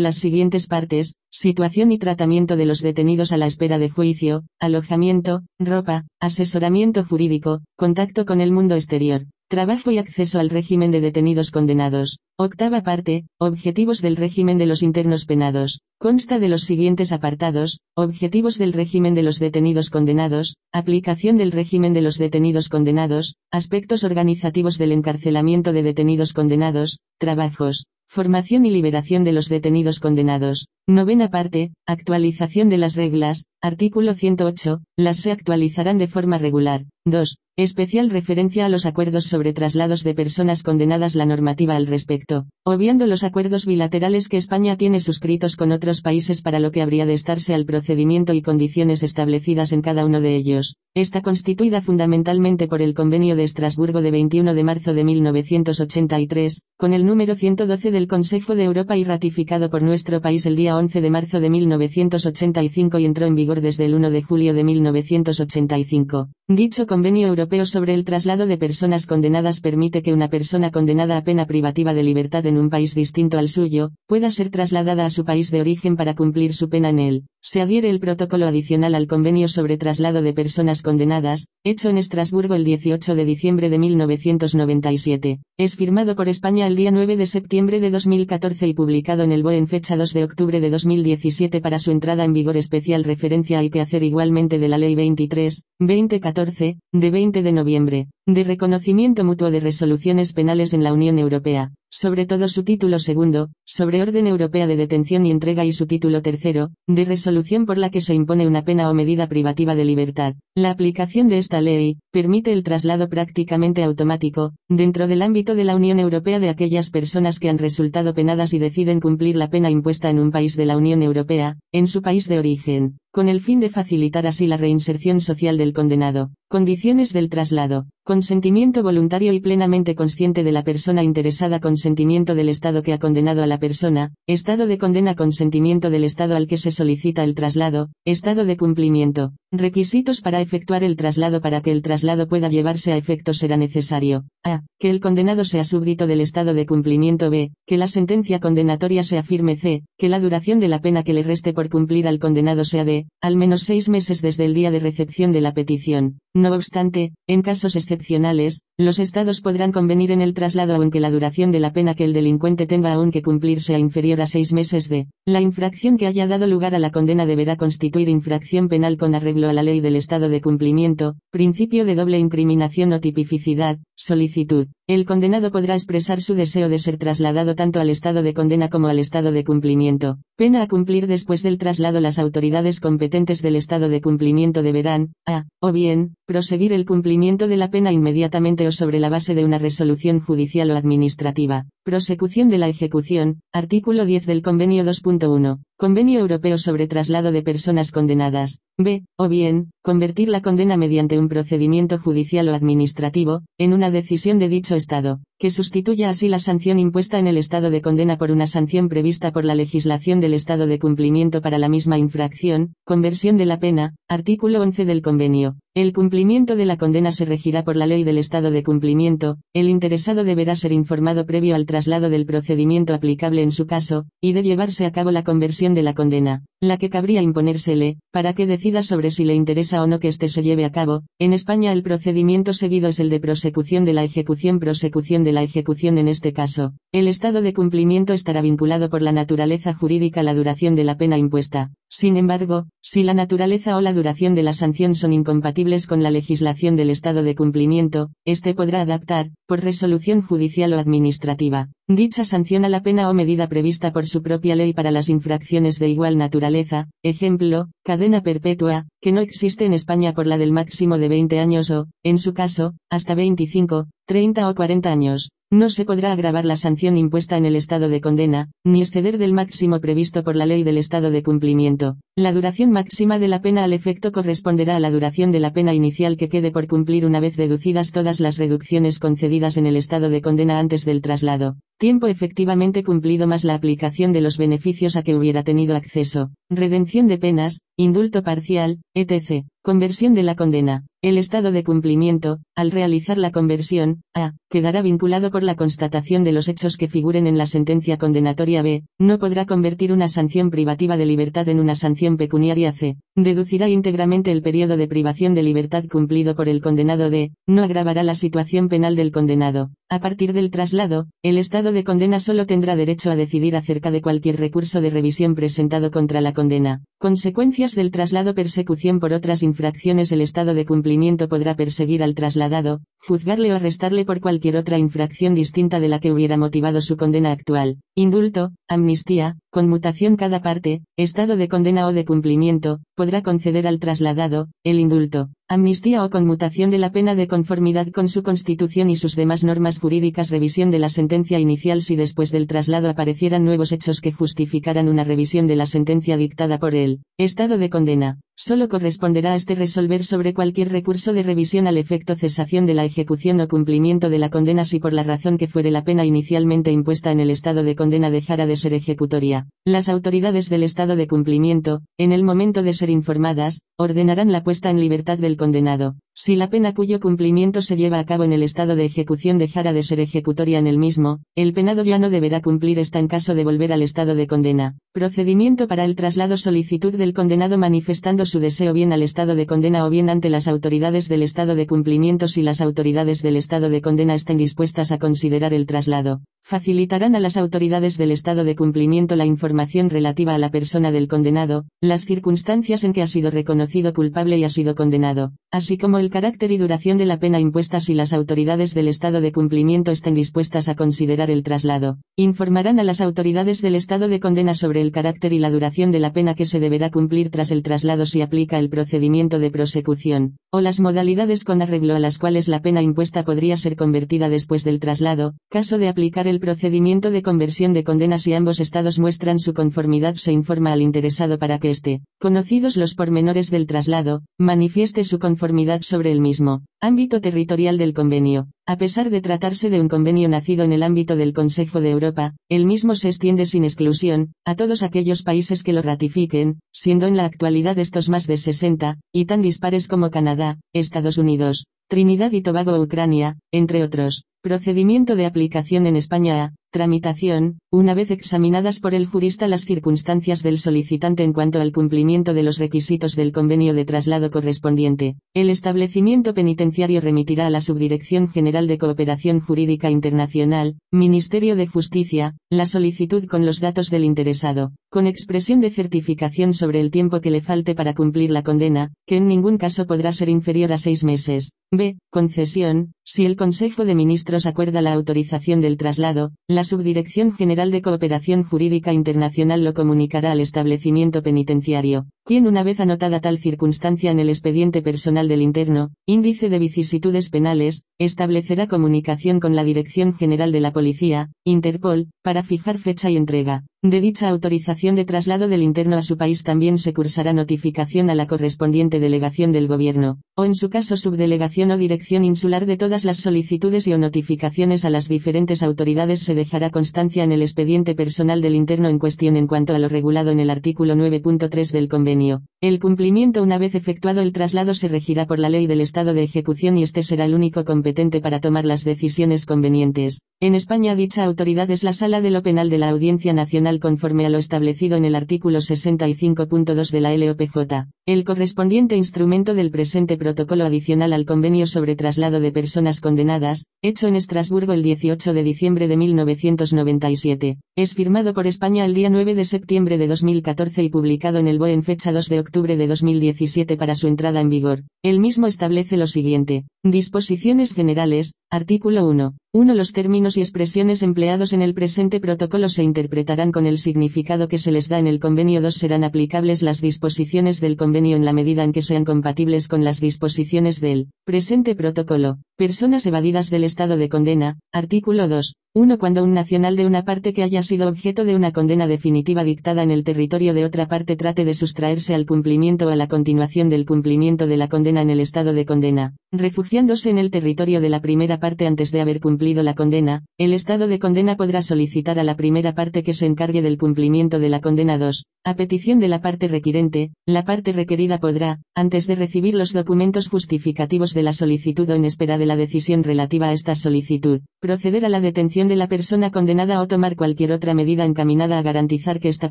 [0.00, 5.42] las siguientes partes, situación y tratamiento de los detenidos a la espera de juicio, alojamiento,
[5.58, 11.50] ropa, asesoramiento jurídico, contacto con el mundo exterior, Trabajo y acceso al régimen de detenidos
[11.50, 12.20] condenados.
[12.38, 15.80] Octava parte, objetivos del régimen de los internos penados.
[15.98, 21.92] Consta de los siguientes apartados, objetivos del régimen de los detenidos condenados, aplicación del régimen
[21.92, 29.22] de los detenidos condenados, aspectos organizativos del encarcelamiento de detenidos condenados, trabajos, Formación y liberación
[29.22, 30.66] de los detenidos condenados.
[30.88, 36.86] Novena parte, actualización de las reglas, artículo 108, las se actualizarán de forma regular.
[37.04, 37.36] 2.
[37.56, 43.06] Especial referencia a los acuerdos sobre traslados de personas condenadas la normativa al respecto, obviando
[43.06, 47.12] los acuerdos bilaterales que España tiene suscritos con otros países para lo que habría de
[47.12, 50.76] estarse al procedimiento y condiciones establecidas en cada uno de ellos.
[50.94, 56.92] Está constituida fundamentalmente por el Convenio de Estrasburgo de 21 de marzo de 1983, con
[56.92, 61.02] el número 112 del Consejo de Europa y ratificado por nuestro país el día 11
[61.02, 66.30] de marzo de 1985 y entró en vigor desde el 1 de julio de 1985.
[66.48, 71.24] Dicho Convenio Europeo sobre el traslado de personas condenadas permite que una persona condenada a
[71.24, 75.26] pena privativa de libertad en un país distinto al suyo, pueda ser trasladada a su
[75.26, 77.24] país de origen para cumplir su pena en él.
[77.42, 82.54] Se adhiere el protocolo adicional al Convenio sobre traslado de personas condenadas, hecho en Estrasburgo
[82.54, 85.38] el 18 de diciembre de 1997.
[85.58, 89.42] Es firmado por España el día 9 de septiembre de 2014 y publicado en el
[89.42, 93.60] BOE en fecha 2 de octubre de 2017 para su entrada en vigor especial referencia
[93.60, 99.24] hay que hacer igualmente de la Ley 23, 2014, de 20 de noviembre, de reconocimiento
[99.24, 104.26] mutuo de resoluciones penales en la Unión Europea, sobre todo su título segundo, sobre orden
[104.26, 108.14] europea de detención y entrega y su título tercero, de resolución por la que se
[108.14, 110.34] impone una pena o medida privativa de libertad.
[110.54, 115.76] La aplicación de esta ley, permite el traslado prácticamente automático, dentro del ámbito de la
[115.76, 120.10] Unión Europea de aquellas personas que han resultado penadas y deciden cumplir la pena impuesta
[120.10, 123.58] en un país de la Unión Europea, en su país de origen con el fin
[123.58, 126.30] de facilitar así la reinserción social del condenado.
[126.48, 127.86] Condiciones del traslado.
[128.02, 131.60] Consentimiento voluntario y plenamente consciente de la persona interesada.
[131.60, 134.12] Consentimiento del Estado que ha condenado a la persona.
[134.26, 135.14] Estado de condena.
[135.14, 137.90] Consentimiento del Estado al que se solicita el traslado.
[138.04, 139.32] Estado de cumplimiento.
[139.52, 141.40] Requisitos para efectuar el traslado.
[141.40, 144.24] Para que el traslado pueda llevarse a efecto será necesario.
[144.42, 144.62] A.
[144.80, 147.30] Que el condenado sea súbdito del Estado de cumplimiento.
[147.30, 147.52] B.
[147.64, 149.54] Que la sentencia condenatoria sea firme.
[149.54, 149.82] C.
[149.98, 152.99] Que la duración de la pena que le reste por cumplir al condenado sea de
[153.20, 156.18] al menos seis meses desde el día de recepción de la petición.
[156.34, 161.50] No obstante, en casos excepcionales, los estados podrán convenir en el traslado aunque la duración
[161.50, 164.88] de la pena que el delincuente tenga aún que cumplir sea inferior a seis meses
[164.88, 169.14] de la infracción que haya dado lugar a la condena deberá constituir infracción penal con
[169.14, 174.68] arreglo a la ley del estado de cumplimiento, principio de doble incriminación o tipificidad, solicitud.
[174.86, 178.88] El condenado podrá expresar su deseo de ser trasladado tanto al estado de condena como
[178.88, 180.18] al estado de cumplimiento.
[180.36, 185.44] Pena a cumplir después del traslado las autoridades competentes del estado de cumplimiento deberán, a,
[185.60, 189.58] o bien, proseguir el cumplimiento de la pena inmediatamente o sobre la base de una
[189.58, 191.64] resolución judicial o administrativa.
[191.82, 195.58] Prosecución de la ejecución, artículo 10 del Convenio 2.1.
[195.76, 198.60] Convenio Europeo sobre traslado de personas condenadas.
[198.78, 199.02] B.
[199.18, 204.48] O bien, convertir la condena mediante un procedimiento judicial o administrativo, en una decisión de
[204.48, 208.46] dicho Estado, que sustituya así la sanción impuesta en el Estado de condena por una
[208.46, 213.46] sanción prevista por la legislación del Estado de cumplimiento para la misma infracción, conversión de
[213.46, 215.56] la pena, artículo 11 del convenio.
[215.76, 219.68] El cumplimiento de la condena se regirá por la ley del Estado de cumplimiento, el
[219.68, 224.42] interesado deberá ser informado previo al traslado del procedimiento aplicable en su caso, y de
[224.42, 228.82] llevarse a cabo la conversión de la condena, la que cabría imponérsele, para que decida
[228.82, 231.02] sobre si le interesa o no que éste se lleve a cabo.
[231.20, 235.44] En España el procedimiento seguido es el de prosecución de la ejecución prosecución de la
[235.44, 236.72] ejecución en este caso.
[236.90, 240.96] El estado de cumplimiento estará vinculado por la naturaleza jurídica a la duración de la
[240.96, 241.70] pena impuesta.
[241.88, 246.10] Sin embargo, si la naturaleza o la duración de la sanción son incompatibles con la
[246.10, 252.64] legislación del estado de cumplimiento, éste podrá adaptar, por resolución judicial o administrativa, dicha sanción
[252.64, 256.16] a la pena o medida prevista por su propia ley para las infracciones de igual
[256.16, 261.38] naturaleza, ejemplo, cadena perpetua, que no existe en España por la del máximo de 20
[261.38, 265.30] años o, en su caso, hasta 25, 30 o 40 años.
[265.52, 269.32] No se podrá agravar la sanción impuesta en el estado de condena, ni exceder del
[269.32, 271.96] máximo previsto por la ley del estado de cumplimiento.
[272.16, 275.74] La duración máxima de la pena al efecto corresponderá a la duración de la pena
[275.74, 280.08] inicial que quede por cumplir una vez deducidas todas las reducciones concedidas en el estado
[280.08, 281.56] de condena antes del traslado.
[281.78, 286.30] Tiempo efectivamente cumplido más la aplicación de los beneficios a que hubiera tenido acceso.
[286.50, 289.46] Redención de penas, indulto parcial, etc.
[289.62, 290.86] Conversión de la condena.
[291.02, 296.32] El estado de cumplimiento, al realizar la conversión, A, quedará vinculado por la constatación de
[296.32, 300.96] los hechos que figuren en la sentencia condenatoria B, no podrá convertir una sanción privativa
[300.96, 305.84] de libertad en una sanción pecuniaria C, deducirá íntegramente el periodo de privación de libertad
[305.90, 309.72] cumplido por el condenado D, no agravará la situación penal del condenado.
[309.92, 314.00] A partir del traslado, el estado de condena solo tendrá derecho a decidir acerca de
[314.00, 316.84] cualquier recurso de revisión presentado contra la condena.
[317.00, 322.82] Consecuencias del traslado persecución por otras infracciones El estado de cumplimiento podrá perseguir al trasladado,
[322.98, 327.32] juzgarle o arrestarle por cualquier otra infracción distinta de la que hubiera motivado su condena
[327.32, 327.78] actual.
[327.96, 334.46] Indulto, amnistía, conmutación cada parte, estado de condena o de cumplimiento, podrá conceder al trasladado,
[334.62, 339.16] el indulto, amnistía o conmutación de la pena de conformidad con su constitución y sus
[339.16, 344.00] demás normas jurídicas, revisión de la sentencia inicial si después del traslado aparecieran nuevos hechos
[344.00, 347.00] que justificaran una revisión de la sentencia dictada por él.
[347.18, 348.20] Estado de condena.
[348.42, 352.86] Solo corresponderá a este resolver sobre cualquier recurso de revisión al efecto cesación de la
[352.86, 356.72] ejecución o cumplimiento de la condena si por la razón que fuere la pena inicialmente
[356.72, 359.48] impuesta en el estado de condena dejara de ser ejecutoria.
[359.66, 364.70] Las autoridades del estado de cumplimiento, en el momento de ser informadas, ordenarán la puesta
[364.70, 365.96] en libertad del condenado.
[366.14, 369.72] Si la pena cuyo cumplimiento se lleva a cabo en el estado de ejecución dejara
[369.72, 373.34] de ser ejecutoria en el mismo, el penado ya no deberá cumplir esta en caso
[373.34, 374.76] de volver al estado de condena.
[374.92, 379.86] Procedimiento para el traslado solicitud del condenado manifestando su deseo bien al estado de condena
[379.86, 383.80] o bien ante las autoridades del estado de cumplimiento si las autoridades del estado de
[383.80, 386.22] condena estén dispuestas a considerar el traslado.
[386.42, 391.06] Facilitarán a las autoridades del estado de cumplimiento la información relativa a la persona del
[391.06, 395.99] condenado, las circunstancias en que ha sido reconocido culpable y ha sido condenado, así como
[396.00, 399.92] el carácter y duración de la pena impuesta si las autoridades del estado de cumplimiento
[399.92, 401.98] estén dispuestas a considerar el traslado.
[402.16, 406.00] Informarán a las autoridades del estado de condena sobre el carácter y la duración de
[406.00, 410.36] la pena que se deberá cumplir tras el traslado si aplica el procedimiento de prosecución,
[410.50, 414.64] o las modalidades con arreglo a las cuales la pena impuesta podría ser convertida después
[414.64, 419.38] del traslado, caso de aplicar el procedimiento de conversión de condena si ambos estados muestran
[419.38, 425.04] su conformidad se informa al interesado para que esté, conocidos los pormenores del traslado, manifieste
[425.04, 426.62] su conformidad sobre el mismo.
[426.80, 428.46] Ámbito territorial del convenio.
[428.64, 432.34] A pesar de tratarse de un convenio nacido en el ámbito del Consejo de Europa,
[432.48, 437.16] el mismo se extiende sin exclusión, a todos aquellos países que lo ratifiquen, siendo en
[437.16, 442.42] la actualidad estos más de 60, y tan dispares como Canadá, Estados Unidos, Trinidad y
[442.42, 444.24] Tobago Ucrania, entre otros.
[444.40, 450.58] Procedimiento de aplicación en España tramitación, una vez examinadas por el jurista las circunstancias del
[450.58, 456.34] solicitante en cuanto al cumplimiento de los requisitos del convenio de traslado correspondiente, el establecimiento
[456.34, 463.26] penitenciario remitirá a la Subdirección General de Cooperación Jurídica Internacional, Ministerio de Justicia, la solicitud
[463.26, 467.76] con los datos del interesado, con expresión de certificación sobre el tiempo que le falte
[467.76, 471.52] para cumplir la condena, que en ningún caso podrá ser inferior a seis meses.
[471.72, 471.98] B.
[472.10, 477.82] Concesión, si el Consejo de Ministros acuerda la autorización del traslado, la Subdirección General de
[477.82, 484.18] Cooperación Jurídica Internacional lo comunicará al establecimiento penitenciario, quien una vez anotada tal circunstancia en
[484.18, 490.50] el expediente personal del interno, índice de vicisitudes penales, establecerá comunicación con la Dirección General
[490.50, 493.64] de la Policía, Interpol, para fijar fecha y entrega.
[493.82, 498.14] De dicha autorización de traslado del interno a su país también se cursará notificación a
[498.14, 503.06] la correspondiente delegación del gobierno, o en su caso subdelegación o dirección insular de todas
[503.06, 507.94] las solicitudes y o notificaciones a las diferentes autoridades se dejará constancia en el expediente
[507.94, 511.88] personal del interno en cuestión en cuanto a lo regulado en el artículo 9.3 del
[511.88, 512.42] convenio.
[512.60, 516.22] El cumplimiento una vez efectuado el traslado se regirá por la ley del estado de
[516.22, 520.20] ejecución y este será el único competente para tomar las decisiones convenientes.
[520.38, 524.26] En España dicha autoridad es la Sala de lo Penal de la Audiencia Nacional conforme
[524.26, 527.86] a lo establecido en el artículo 65.2 de la LOPJ.
[528.06, 534.08] El correspondiente instrumento del presente protocolo adicional al convenio sobre traslado de personas condenadas, hecho
[534.08, 539.34] en Estrasburgo el 18 de diciembre de 1997, es firmado por España el día 9
[539.34, 542.88] de septiembre de 2014 y publicado en el BOE en fecha 2 de octubre de
[542.88, 544.82] 2017 para su entrada en vigor.
[545.02, 546.64] El mismo establece lo siguiente.
[546.82, 549.34] Disposiciones generales, artículo 1.
[549.52, 549.74] 1.
[549.74, 554.58] Los términos y expresiones empleados en el presente protocolo se interpretarán con el significado que
[554.58, 555.74] se les da en el convenio 2.
[555.74, 560.00] Serán aplicables las disposiciones del convenio en la medida en que sean compatibles con las
[560.00, 562.38] disposiciones del presente protocolo.
[562.56, 565.54] Personas evadidas del estado de condena, artículo 2.
[565.72, 565.98] 1.
[565.98, 569.84] Cuando un nacional de una parte que haya sido objeto de una condena definitiva dictada
[569.84, 573.68] en el territorio de otra parte trate de sustraerse al cumplimiento o a la continuación
[573.68, 577.88] del cumplimiento de la condena en el estado de condena, refugiándose en el territorio de
[577.88, 582.18] la primera parte antes de haber cumplido la condena, el estado de condena podrá solicitar
[582.18, 586.00] a la primera parte que se encargue del cumplimiento de la condena 2, a petición
[586.00, 591.22] de la parte requirente, la parte requerida podrá, antes de recibir los documentos justificativos de
[591.22, 595.20] la solicitud o en espera de la decisión relativa a esta solicitud, proceder a la
[595.20, 599.50] detención de la persona condenada o tomar cualquier otra medida encaminada a garantizar que ésta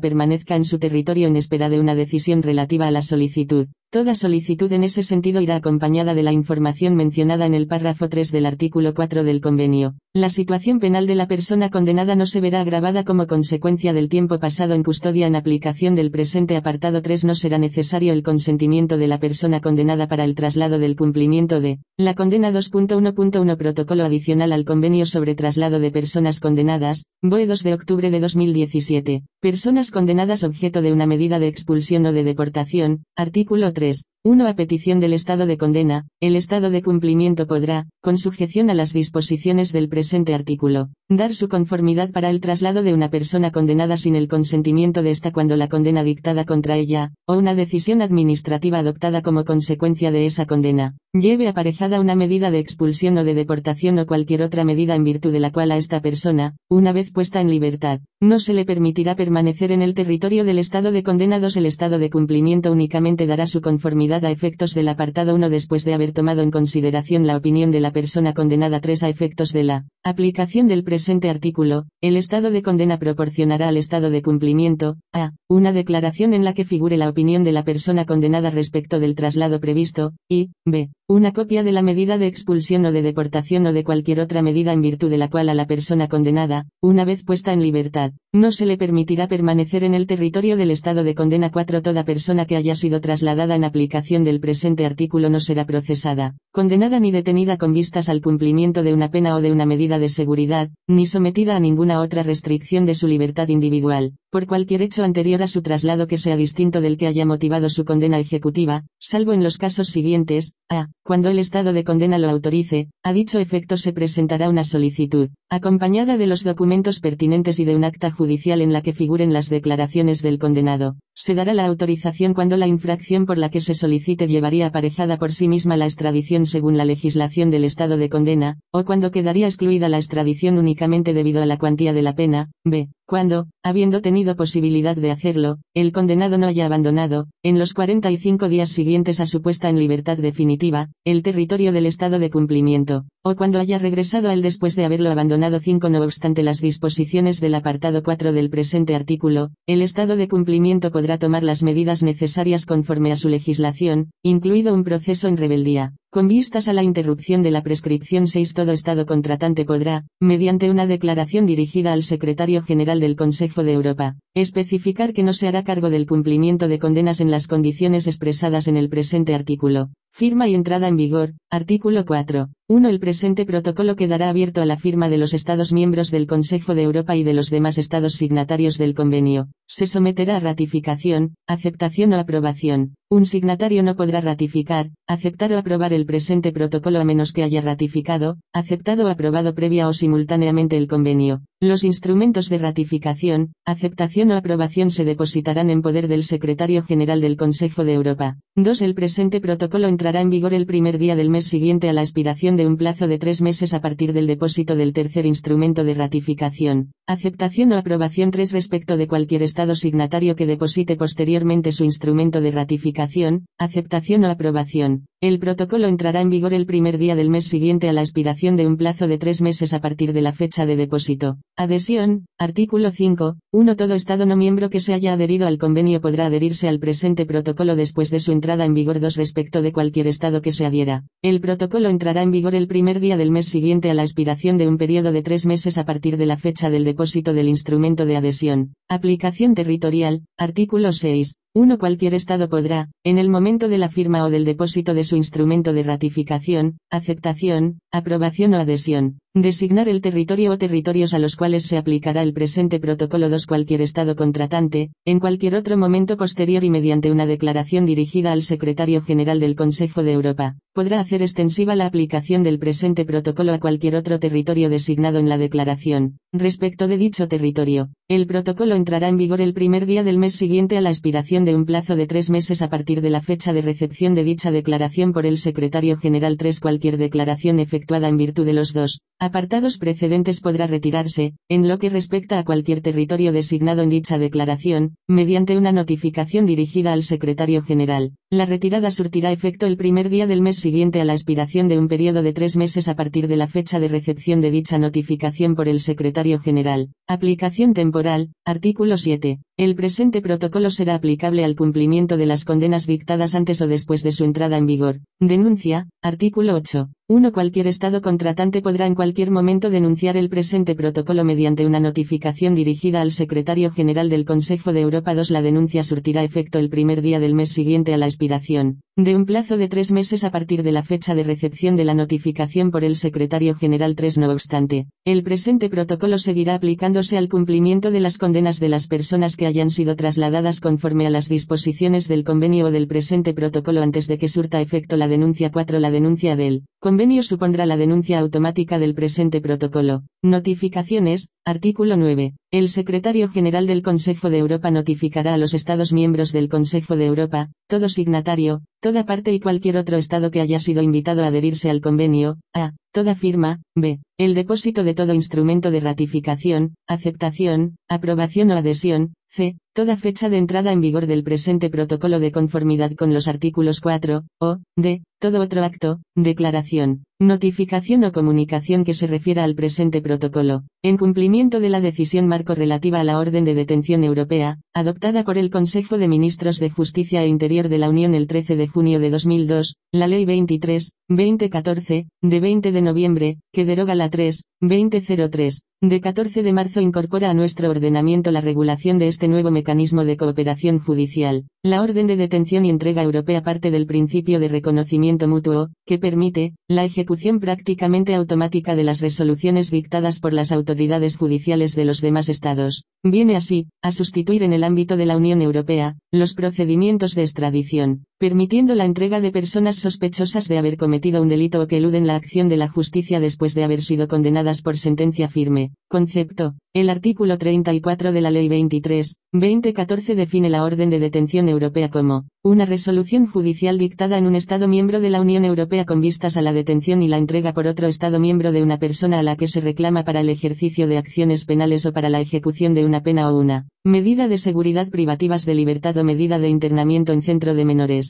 [0.00, 3.68] permanezca en su territorio en espera de una decisión relativa a la solicitud.
[3.92, 8.30] Toda solicitud en ese sentido irá acompañada de la información mencionada en el párrafo 3
[8.30, 9.94] del artículo 4 del convenio.
[10.14, 14.38] La situación penal de la persona condenada no se verá agravada como consecuencia del tiempo
[14.38, 19.08] pasado en custodia en aplicación del presente apartado 3 no será necesario el consentimiento de
[19.08, 24.64] la persona condenada para el traslado del cumplimiento de la condena 2.1.1 protocolo adicional al
[24.64, 25.99] convenio sobre traslado de personas
[26.40, 29.22] condenadas, BOE 2 de octubre de 2017.
[29.40, 34.04] Personas condenadas objeto de una medida de expulsión o de deportación, artículo 3 3.
[34.22, 34.46] 1.
[34.46, 38.92] A petición del estado de condena, el estado de cumplimiento podrá, con sujeción a las
[38.92, 44.16] disposiciones del presente artículo, dar su conformidad para el traslado de una persona condenada sin
[44.16, 49.22] el consentimiento de esta cuando la condena dictada contra ella, o una decisión administrativa adoptada
[49.22, 54.04] como consecuencia de esa condena, lleve aparejada una medida de expulsión o de deportación o
[54.04, 57.48] cualquier otra medida en virtud de la cual a esta persona, una vez puesta en
[57.48, 61.56] libertad, no se le permitirá permanecer en el territorio del estado de condena 2.
[61.56, 65.94] El estado de cumplimiento únicamente dará su conformidad a efectos del apartado 1 después de
[65.94, 69.84] haber tomado en consideración la opinión de la persona condenada 3 a efectos de la
[70.02, 75.72] aplicación del presente artículo, el estado de condena proporcionará al estado de cumplimiento, a, una
[75.72, 80.12] declaración en la que figure la opinión de la persona condenada respecto del traslado previsto,
[80.28, 84.20] y, b, una copia de la medida de expulsión o de deportación o de cualquier
[84.20, 87.60] otra medida en virtud de la cual a la persona condenada, una vez puesta en
[87.60, 92.04] libertad, no se le permitirá permanecer en el territorio del estado de condena 4 toda
[92.04, 97.10] persona que haya sido trasladada en aplicación del presente artículo no será procesada, condenada ni
[97.10, 101.06] detenida con vistas al cumplimiento de una pena o de una medida de seguridad, ni
[101.06, 105.60] sometida a ninguna otra restricción de su libertad individual, por cualquier hecho anterior a su
[105.60, 109.88] traslado que sea distinto del que haya motivado su condena ejecutiva, salvo en los casos
[109.88, 110.86] siguientes, a.
[111.02, 116.16] Cuando el estado de condena lo autorice, a dicho efecto se presentará una solicitud, acompañada
[116.16, 120.22] de los documentos pertinentes y de un acta judicial en la que figuren las declaraciones
[120.22, 120.94] del condenado.
[121.12, 125.32] Se dará la autorización cuando la infracción por la que se solicite llevaría aparejada por
[125.32, 129.88] sí misma la extradición según la legislación del estado de condena, o cuando quedaría excluida
[129.88, 132.88] la extradición únicamente debido a la cuantía de la pena, b.
[133.10, 138.68] Cuando, habiendo tenido posibilidad de hacerlo, el condenado no haya abandonado, en los 45 días
[138.68, 143.58] siguientes a su puesta en libertad definitiva, el territorio del estado de cumplimiento, o cuando
[143.58, 148.04] haya regresado a él después de haberlo abandonado 5 no obstante las disposiciones del apartado
[148.04, 153.16] 4 del presente artículo, el estado de cumplimiento podrá tomar las medidas necesarias conforme a
[153.16, 155.94] su legislación, incluido un proceso en rebeldía.
[156.12, 160.88] Con vistas a la interrupción de la prescripción 6 todo Estado contratante podrá, mediante una
[160.88, 165.90] declaración dirigida al Secretario General del Consejo de Europa, especificar que no se hará cargo
[165.90, 169.90] del cumplimiento de condenas en las condiciones expresadas en el presente artículo.
[170.12, 172.48] Firma y entrada en vigor, artículo 4.
[172.68, 172.88] 1.
[172.88, 176.82] El presente protocolo quedará abierto a la firma de los Estados miembros del Consejo de
[176.82, 179.48] Europa y de los demás Estados signatarios del convenio.
[179.68, 182.94] Se someterá a ratificación, aceptación o aprobación.
[183.08, 187.60] Un signatario no podrá ratificar, aceptar o aprobar el presente protocolo a menos que haya
[187.60, 191.42] ratificado, aceptado o aprobado previa o simultáneamente el convenio.
[191.62, 197.36] Los instrumentos de ratificación, aceptación o aprobación se depositarán en poder del Secretario General del
[197.36, 198.38] Consejo de Europa.
[198.56, 198.80] 2.
[198.80, 202.56] El presente protocolo entrará en vigor el primer día del mes siguiente a la expiración
[202.56, 206.92] de un plazo de tres meses a partir del depósito del tercer instrumento de ratificación.
[207.06, 212.52] Aceptación o aprobación 3 respecto de cualquier Estado signatario que deposite posteriormente su instrumento de
[212.52, 215.06] ratificación, aceptación o aprobación.
[215.20, 218.66] El protocolo entrará en vigor el primer día del mes siguiente a la expiración de
[218.66, 221.36] un plazo de tres meses a partir de la fecha de depósito.
[221.62, 223.36] Adhesión, artículo 5.
[223.52, 223.76] 1.
[223.76, 227.76] Todo Estado no miembro que se haya adherido al convenio podrá adherirse al presente protocolo
[227.76, 231.04] después de su entrada en vigor 2 respecto de cualquier Estado que se adhiera.
[231.20, 234.68] El protocolo entrará en vigor el primer día del mes siguiente a la expiración de
[234.68, 238.16] un periodo de tres meses a partir de la fecha del depósito del instrumento de
[238.16, 238.72] adhesión.
[238.88, 241.34] Aplicación territorial, artículo 6.
[241.52, 241.78] 1.
[241.78, 245.72] Cualquier Estado podrá, en el momento de la firma o del depósito de su instrumento
[245.72, 251.76] de ratificación, aceptación, aprobación o adhesión, designar el territorio o territorios a los cuales se
[251.76, 253.46] aplicará el presente protocolo 2.
[253.46, 259.02] Cualquier Estado contratante, en cualquier otro momento posterior y mediante una declaración dirigida al Secretario
[259.02, 263.96] General del Consejo de Europa, podrá hacer extensiva la aplicación del presente protocolo a cualquier
[263.96, 266.18] otro territorio designado en la declaración.
[266.32, 270.76] Respecto de dicho territorio, el protocolo entrará en vigor el primer día del mes siguiente
[270.76, 273.62] a la expiración de un plazo de tres meses a partir de la fecha de
[273.62, 276.60] recepción de dicha declaración por el Secretario General 3.
[276.60, 281.90] Cualquier declaración efectuada en virtud de los dos apartados precedentes podrá retirarse, en lo que
[281.90, 288.12] respecta a cualquier territorio designado en dicha declaración, mediante una notificación dirigida al Secretario General.
[288.30, 291.88] La retirada surtirá efecto el primer día del mes siguiente a la expiración de un
[291.88, 295.68] periodo de tres meses a partir de la fecha de recepción de dicha notificación por
[295.68, 296.88] el Secretario General.
[297.06, 299.40] Aplicación temporal, artículo 7.
[299.60, 304.10] El presente protocolo será aplicable al cumplimiento de las condenas dictadas antes o después de
[304.10, 305.00] su entrada en vigor.
[305.20, 306.88] Denuncia, artículo 8.
[307.12, 307.32] 1.
[307.32, 313.00] Cualquier Estado contratante podrá en cualquier momento denunciar el presente protocolo mediante una notificación dirigida
[313.00, 315.32] al Secretario General del Consejo de Europa 2.
[315.32, 319.24] La denuncia surtirá efecto el primer día del mes siguiente a la expiración de un
[319.24, 322.84] plazo de tres meses a partir de la fecha de recepción de la notificación por
[322.84, 324.18] el Secretario General 3.
[324.18, 329.36] No obstante, el presente protocolo seguirá aplicándose al cumplimiento de las condenas de las personas
[329.36, 334.06] que hayan sido trasladadas conforme a las disposiciones del convenio o del presente protocolo antes
[334.06, 335.80] de que surta efecto la denuncia 4.
[335.80, 336.64] La denuncia del
[337.00, 340.02] convenio supondrá la denuncia automática del presente protocolo.
[340.22, 342.34] Notificaciones, artículo 9.
[342.50, 347.06] El secretario general del Consejo de Europa notificará a los Estados miembros del Consejo de
[347.06, 351.70] Europa, todo signatario, toda parte y cualquier otro Estado que haya sido invitado a adherirse
[351.70, 358.50] al convenio, a, toda firma, b, el depósito de todo instrumento de ratificación, aceptación, aprobación
[358.50, 363.14] o adhesión, c, toda fecha de entrada en vigor del presente protocolo de conformidad con
[363.14, 369.44] los artículos 4, o, d, todo otro acto, declaración, notificación o comunicación que se refiera
[369.44, 374.04] al presente protocolo, en cumplimiento de la decisión marco relativa a la orden de detención
[374.04, 378.26] europea, adoptada por el Consejo de Ministros de Justicia e Interior de la Unión el
[378.26, 383.94] 13 de junio de 2002, la Ley 23, 2014, de 20 de noviembre, que deroga
[383.94, 389.28] la 3, 2003, de 14 de marzo incorpora a nuestro ordenamiento la regulación de este
[389.28, 391.44] nuevo mecanismo de cooperación judicial.
[391.62, 396.52] La orden de detención y entrega europea parte del principio de reconocimiento mutuo, que permite,
[396.68, 397.09] la ejecución
[397.40, 402.84] prácticamente automática de las resoluciones dictadas por las autoridades judiciales de los demás estados.
[403.02, 408.04] Viene así, a sustituir en el ámbito de la Unión Europea, los procedimientos de extradición,
[408.20, 412.16] permitiendo la entrega de personas sospechosas de haber cometido un delito o que eluden la
[412.16, 415.70] acción de la justicia después de haber sido condenadas por sentencia firme.
[415.88, 416.52] Concepto.
[416.74, 422.26] El artículo 34 de la Ley 23, 2014 define la orden de detención europea como
[422.44, 426.42] una resolución judicial dictada en un Estado miembro de la Unión Europea con vistas a
[426.42, 429.48] la detención y la entrega por otro Estado miembro de una persona a la que
[429.48, 433.30] se reclama para el ejercicio de acciones penales o para la ejecución de una pena
[433.30, 437.64] o una medida de seguridad privativas de libertad o medida de internamiento en centro de
[437.64, 438.09] menores.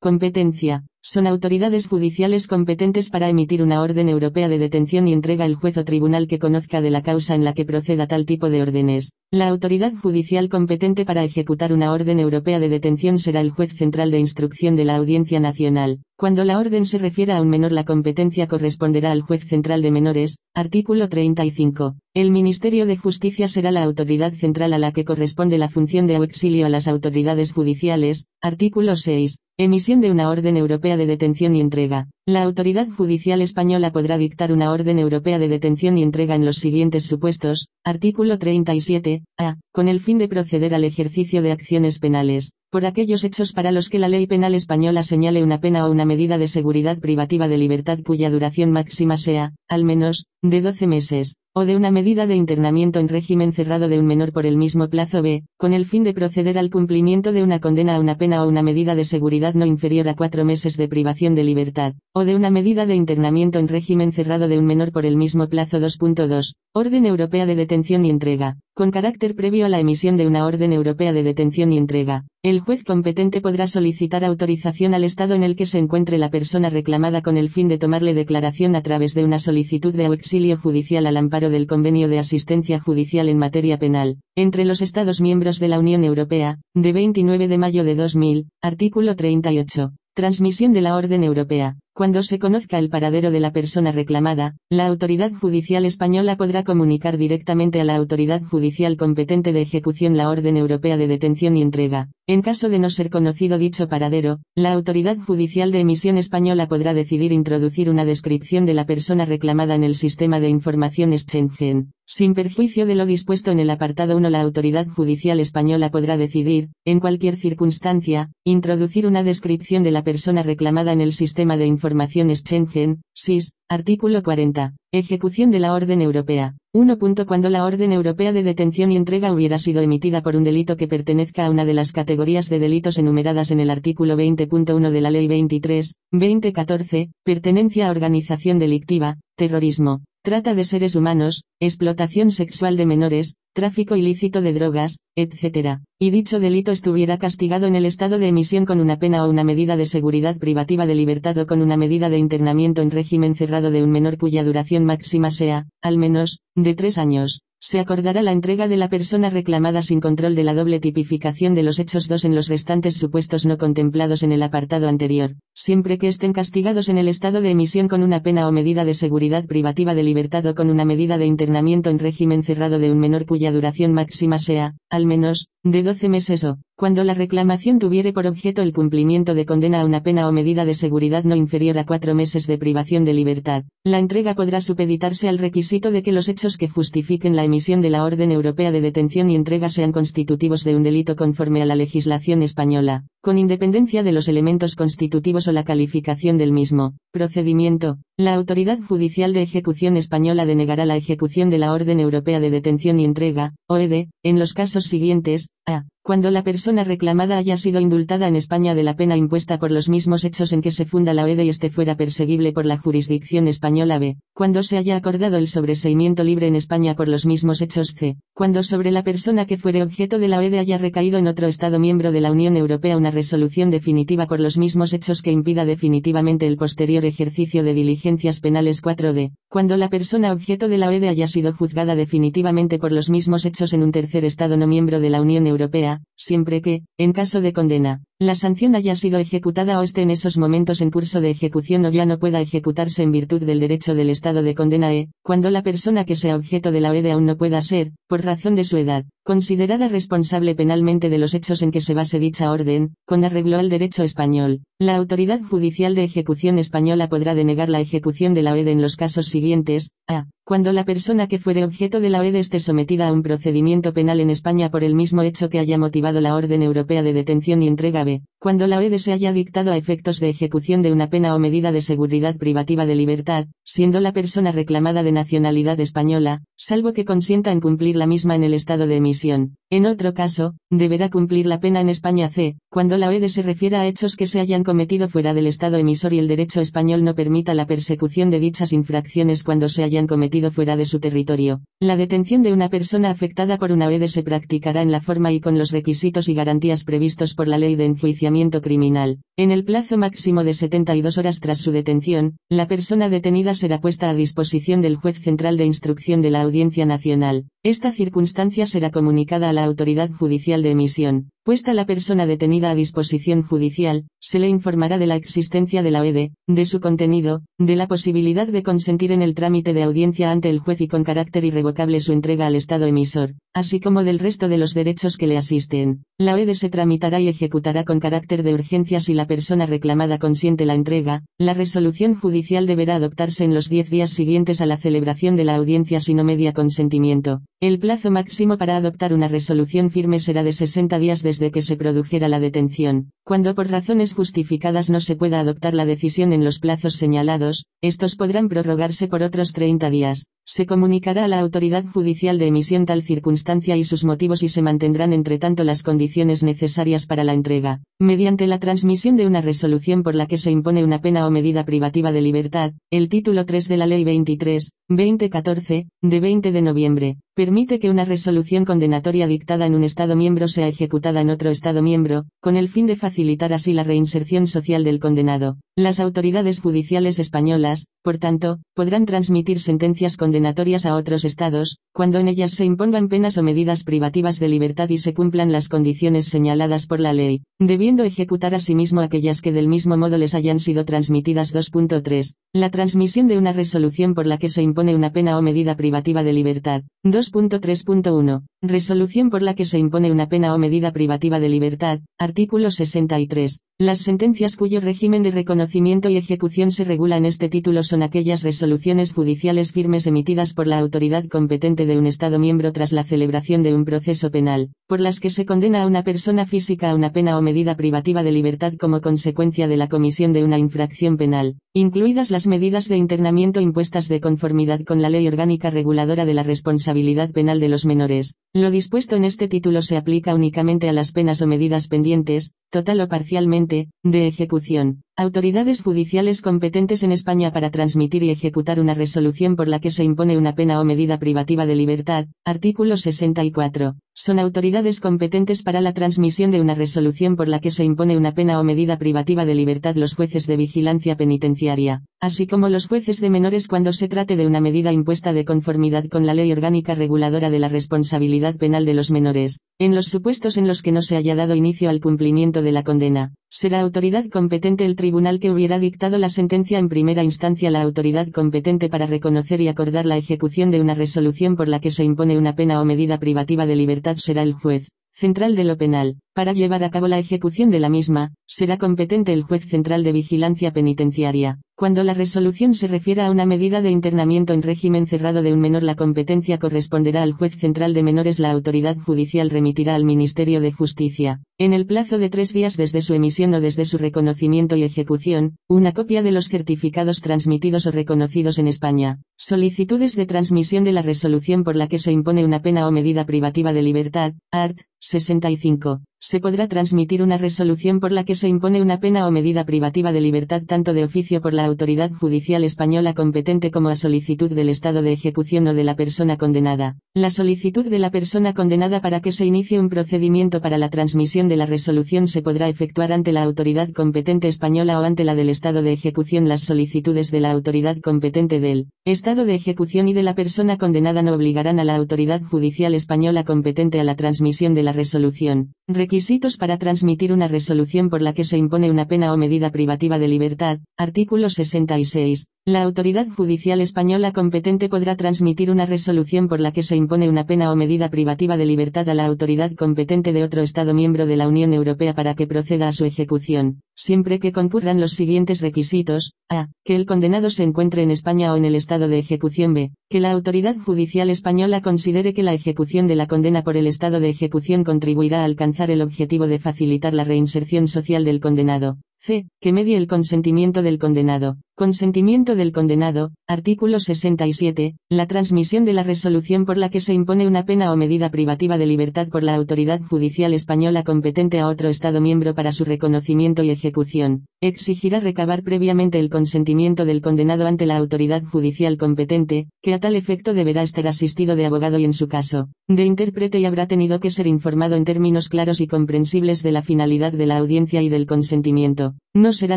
[0.00, 0.84] Competencia.
[1.02, 5.76] Son autoridades judiciales competentes para emitir una orden europea de detención y entrega el juez
[5.76, 9.10] o tribunal que conozca de la causa en la que proceda tal tipo de órdenes.
[9.32, 14.12] La autoridad judicial competente para ejecutar una orden europea de detención será el juez central
[14.12, 15.98] de instrucción de la Audiencia Nacional.
[16.16, 19.90] Cuando la orden se refiera a un menor la competencia corresponderá al juez central de
[19.90, 20.36] menores.
[20.54, 21.96] Artículo 35.
[22.14, 26.16] El Ministerio de Justicia será la autoridad central a la que corresponde la función de
[26.16, 28.26] auxilio a las autoridades judiciales.
[28.40, 29.38] Artículo 6.
[29.60, 32.08] Emisión de una orden europea de detención y entrega.
[32.28, 36.56] La autoridad judicial española podrá dictar una orden europea de detención y entrega en los
[36.56, 37.68] siguientes supuestos.
[37.84, 39.22] Artículo 37.
[39.38, 39.56] A.
[39.72, 42.52] Con el fin de proceder al ejercicio de acciones penales.
[42.70, 46.04] Por aquellos hechos para los que la ley penal española señale una pena o una
[46.04, 51.36] medida de seguridad privativa de libertad cuya duración máxima sea, al menos, de 12 meses
[51.58, 54.88] o de una medida de internamiento en régimen cerrado de un menor por el mismo
[54.88, 58.44] plazo B, con el fin de proceder al cumplimiento de una condena a una pena
[58.44, 62.24] o una medida de seguridad no inferior a cuatro meses de privación de libertad, o
[62.24, 65.78] de una medida de internamiento en régimen cerrado de un menor por el mismo plazo
[65.78, 70.44] 2.2, Orden Europea de Detención y Entrega, con carácter previo a la emisión de una
[70.44, 72.24] orden europea de detención y entrega.
[72.42, 76.70] El juez competente podrá solicitar autorización al Estado en el que se encuentre la persona
[76.70, 81.06] reclamada con el fin de tomarle declaración a través de una solicitud de auxilio judicial
[81.06, 85.68] al amparo del Convenio de Asistencia Judicial en materia penal, entre los Estados miembros de
[85.68, 89.92] la Unión Europea, de 29 de mayo de 2000, artículo 38.
[90.14, 91.76] Transmisión de la Orden Europea.
[91.98, 97.18] Cuando se conozca el paradero de la persona reclamada, la autoridad judicial española podrá comunicar
[97.18, 102.08] directamente a la autoridad judicial competente de ejecución la orden europea de detención y entrega.
[102.28, 106.94] En caso de no ser conocido dicho paradero, la autoridad judicial de emisión española podrá
[106.94, 111.90] decidir introducir una descripción de la persona reclamada en el sistema de información Schengen.
[112.06, 116.68] Sin perjuicio de lo dispuesto en el apartado 1, la autoridad judicial española podrá decidir,
[116.86, 121.87] en cualquier circunstancia, introducir una descripción de la persona reclamada en el sistema de información
[121.94, 124.74] Schengen, SIS, artículo 40.
[124.92, 126.56] Ejecución de la orden europea.
[126.72, 126.98] 1.
[127.26, 130.88] Cuando la orden europea de detención y entrega hubiera sido emitida por un delito que
[130.88, 135.10] pertenezca a una de las categorías de delitos enumeradas en el artículo 20.1 de la
[135.10, 142.84] Ley 23, 2014, pertenencia a organización delictiva, terrorismo, trata de seres humanos, explotación sexual de
[142.84, 145.78] menores, tráfico ilícito de drogas, etc.
[145.98, 149.42] Y dicho delito estuviera castigado en el estado de emisión con una pena o una
[149.42, 153.70] medida de seguridad privativa de libertad o con una medida de internamiento en régimen cerrado
[153.70, 157.40] de un menor cuya duración máxima sea, al menos, de tres años.
[157.60, 161.64] Se acordará la entrega de la persona reclamada sin control de la doble tipificación de
[161.64, 166.06] los hechos 2 en los restantes supuestos no contemplados en el apartado anterior, siempre que
[166.06, 169.96] estén castigados en el estado de emisión con una pena o medida de seguridad privativa
[169.96, 173.50] de libertad o con una medida de internamiento en régimen cerrado de un menor cuya
[173.50, 178.62] duración máxima sea, al menos, de 12 meses o, cuando la reclamación tuviere por objeto
[178.62, 182.14] el cumplimiento de condena a una pena o medida de seguridad no inferior a cuatro
[182.14, 186.56] meses de privación de libertad, la entrega podrá supeditarse al requisito de que los hechos
[186.56, 190.76] que justifiquen la emisión de la orden europea de detención y entrega sean constitutivos de
[190.76, 195.64] un delito conforme a la legislación española, con independencia de los elementos constitutivos o la
[195.64, 196.94] calificación del mismo.
[197.10, 197.98] Procedimiento.
[198.16, 203.00] La autoridad judicial de ejecución española denegará la ejecución de la orden europea de detención
[203.00, 205.84] y entrega, OED, en los casos siguientes, a.
[206.02, 209.88] Cuando la persona reclamada haya sido indultada en España de la pena impuesta por los
[209.88, 213.48] mismos hechos en que se funda la OED y este fuera perseguible por la jurisdicción
[213.48, 214.16] española B.
[214.34, 218.16] Cuando se haya acordado el sobreseimiento libre en España por los mismos hechos C.
[218.34, 221.78] Cuando sobre la persona que fuere objeto de la OED haya recaído en otro Estado
[221.78, 226.46] miembro de la Unión Europea una resolución definitiva por los mismos hechos que impida definitivamente
[226.46, 229.32] el posterior ejercicio de diligencias penales 4D.
[229.48, 233.72] Cuando la persona objeto de la OED haya sido juzgada definitivamente por los mismos hechos
[233.72, 237.52] en un tercer Estado no miembro de la Unión Europea, siempre que, en caso de
[237.52, 241.84] condena, la sanción haya sido ejecutada o esté en esos momentos en curso de ejecución
[241.84, 245.50] o ya no pueda ejecutarse en virtud del derecho del estado de condena e, cuando
[245.50, 248.64] la persona que sea objeto de la OED aún no pueda ser, por razón de
[248.64, 253.24] su edad, considerada responsable penalmente de los hechos en que se base dicha orden, con
[253.24, 258.42] arreglo al derecho español, la autoridad judicial de ejecución española podrá denegar la ejecución de
[258.42, 260.24] la OED en los casos siguientes, a.
[260.44, 264.18] Cuando la persona que fuere objeto de la OED esté sometida a un procedimiento penal
[264.18, 267.68] en España por el mismo hecho que haya motivado la orden europea de detención y
[267.68, 268.02] entrega
[268.40, 271.72] cuando la OED se haya dictado a efectos de ejecución de una pena o medida
[271.72, 277.50] de seguridad privativa de libertad, siendo la persona reclamada de nacionalidad española, salvo que consienta
[277.50, 279.56] en cumplir la misma en el estado de emisión.
[279.70, 283.80] En otro caso, deberá cumplir la pena en España C, cuando la OED se refiera
[283.80, 287.14] a hechos que se hayan cometido fuera del estado emisor y el derecho español no
[287.14, 291.60] permita la persecución de dichas infracciones cuando se hayan cometido fuera de su territorio.
[291.80, 295.40] La detención de una persona afectada por una OED se practicará en la forma y
[295.40, 299.18] con los requisitos y garantías previstos por la ley de enjuiciamiento criminal.
[299.36, 304.08] En el plazo máximo de 72 horas tras su detención, la persona detenida será puesta
[304.08, 307.46] a disposición del juez central de instrucción de la Audiencia Nacional.
[307.64, 311.28] Esta circunstancia será comunicada a la autoridad judicial de emisión.
[311.44, 316.02] Puesta la persona detenida a disposición judicial, se le informará de la existencia de la
[316.02, 320.50] OED, de su contenido, de la posibilidad de consentir en el trámite de audiencia ante
[320.50, 324.48] el juez y con carácter irrevocable su entrega al Estado emisor, así como del resto
[324.48, 326.02] de los derechos que le asisten.
[326.18, 330.66] La OED se tramitará y ejecutará con carácter de urgencia si la persona reclamada consiente
[330.66, 331.22] la entrega.
[331.38, 335.56] La resolución judicial deberá adoptarse en los 10 días siguientes a la celebración de la
[335.56, 337.40] audiencia si no media consentimiento.
[337.60, 341.76] El plazo máximo para adoptar una resolución firme será de 60 días desde que se
[341.76, 343.08] produjera la detención.
[343.24, 348.16] Cuando por razones justificadas no se pueda adoptar la decisión en los plazos señalados, estos
[348.16, 350.26] podrán prorrogarse por otros 30 días.
[350.50, 354.62] Se comunicará a la autoridad judicial de emisión tal circunstancia y sus motivos y se
[354.62, 360.02] mantendrán entre tanto las condiciones necesarias para la entrega, mediante la transmisión de una resolución
[360.02, 363.68] por la que se impone una pena o medida privativa de libertad, el título 3
[363.68, 369.66] de la Ley 23, 2014, de 20 de noviembre, permite que una resolución condenatoria dictada
[369.66, 373.52] en un Estado miembro sea ejecutada en otro Estado miembro, con el fin de facilitar
[373.52, 375.56] así la reinserción social del condenado.
[375.76, 382.28] Las autoridades judiciales españolas, por tanto, podrán transmitir sentencias condenatorias a otros estados, cuando en
[382.28, 386.86] ellas se impongan penas o medidas privativas de libertad y se cumplan las condiciones señaladas
[386.86, 387.42] por la ley.
[387.68, 392.34] Debiendo ejecutar asimismo aquellas que del mismo modo les hayan sido transmitidas 2.3.
[392.52, 396.24] La transmisión de una resolución por la que se impone una pena o medida privativa
[396.24, 396.82] de libertad.
[397.04, 398.46] 2.3.1.
[398.62, 402.00] Resolución por la que se impone una pena o medida privativa de libertad.
[402.18, 403.60] Artículo 63.
[403.80, 408.42] Las sentencias cuyo régimen de reconocimiento y ejecución se regula en este título son aquellas
[408.42, 413.62] resoluciones judiciales firmes emitidas por la autoridad competente de un Estado miembro tras la celebración
[413.62, 417.12] de un proceso penal, por las que se condena a una persona física a una
[417.12, 421.54] pena o medida privativa de libertad como consecuencia de la comisión de una infracción penal,
[421.72, 426.42] incluidas las medidas de internamiento impuestas de conformidad con la Ley Orgánica Reguladora de la
[426.42, 428.34] Responsabilidad Penal de los Menores.
[428.52, 433.00] Lo dispuesto en este título se aplica únicamente a las penas o medidas pendientes, total
[433.00, 435.02] o parcialmente, de ejecución.
[435.20, 440.04] Autoridades judiciales competentes en España para transmitir y ejecutar una resolución por la que se
[440.04, 442.26] impone una pena o medida privativa de libertad.
[442.44, 443.96] Artículo 64.
[444.14, 448.32] Son autoridades competentes para la transmisión de una resolución por la que se impone una
[448.32, 453.20] pena o medida privativa de libertad los jueces de vigilancia penitenciaria, así como los jueces
[453.20, 456.94] de menores cuando se trate de una medida impuesta de conformidad con la Ley Orgánica
[456.94, 461.02] Reguladora de la Responsabilidad Penal de los Menores, en los supuestos en los que no
[461.02, 463.32] se haya dado inicio al cumplimiento de la condena.
[463.50, 465.07] Será autoridad competente el tribunal
[465.40, 470.06] que hubiera dictado la sentencia en primera instancia la autoridad competente para reconocer y acordar
[470.06, 473.66] la ejecución de una resolución por la que se impone una pena o medida privativa
[473.66, 476.16] de libertad será el juez central de lo penal.
[476.34, 480.12] Para llevar a cabo la ejecución de la misma, será competente el juez central de
[480.12, 481.58] vigilancia penitenciaria.
[481.78, 485.60] Cuando la resolución se refiera a una medida de internamiento en régimen cerrado de un
[485.60, 488.40] menor, la competencia corresponderá al juez central de menores.
[488.40, 493.00] La autoridad judicial remitirá al Ministerio de Justicia, en el plazo de tres días desde
[493.00, 497.92] su emisión o desde su reconocimiento y ejecución, una copia de los certificados transmitidos o
[497.92, 499.20] reconocidos en España.
[499.36, 503.24] Solicitudes de transmisión de la resolución por la que se impone una pena o medida
[503.24, 504.80] privativa de libertad, art.
[505.00, 509.64] 65 se podrá transmitir una resolución por la que se impone una pena o medida
[509.64, 514.50] privativa de libertad tanto de oficio por la autoridad judicial española competente como a solicitud
[514.50, 516.96] del estado de ejecución o de la persona condenada.
[517.14, 521.46] La solicitud de la persona condenada para que se inicie un procedimiento para la transmisión
[521.46, 525.50] de la resolución se podrá efectuar ante la autoridad competente española o ante la del
[525.50, 526.48] estado de ejecución.
[526.48, 531.22] Las solicitudes de la autoridad competente del estado de ejecución y de la persona condenada
[531.22, 535.74] no obligarán a la autoridad judicial española competente a la transmisión de la resolución.
[536.08, 540.18] Requisitos para transmitir una resolución por la que se impone una pena o medida privativa
[540.18, 540.78] de libertad.
[540.96, 542.46] Artículo 66.
[542.64, 547.46] La autoridad judicial española competente podrá transmitir una resolución por la que se impone una
[547.46, 551.36] pena o medida privativa de libertad a la autoridad competente de otro Estado miembro de
[551.36, 556.32] la Unión Europea para que proceda a su ejecución, siempre que concurran los siguientes requisitos.
[556.50, 556.68] A.
[556.84, 559.72] Que el condenado se encuentre en España o en el Estado de ejecución.
[559.72, 559.92] B.
[560.10, 564.20] Que la autoridad judicial española considere que la ejecución de la condena por el Estado
[564.20, 568.98] de ejecución contribuirá a alcanzar el objetivo de facilitar la reinserción social del condenado.
[569.20, 569.46] C.
[569.60, 571.56] Que medie el consentimiento del condenado.
[571.74, 573.30] Consentimiento del condenado.
[573.46, 574.96] Artículo 67.
[575.08, 578.78] La transmisión de la resolución por la que se impone una pena o medida privativa
[578.78, 583.62] de libertad por la autoridad judicial española competente a otro Estado miembro para su reconocimiento
[583.62, 584.46] y ejecución.
[584.60, 590.16] Exigirá recabar previamente el consentimiento del condenado ante la autoridad judicial competente, que a tal
[590.16, 594.18] efecto deberá estar asistido de abogado y en su caso, de intérprete y habrá tenido
[594.18, 598.08] que ser informado en términos claros y comprensibles de la finalidad de la audiencia y
[598.08, 599.07] del consentimiento.
[599.08, 599.27] あ。
[599.38, 599.76] No será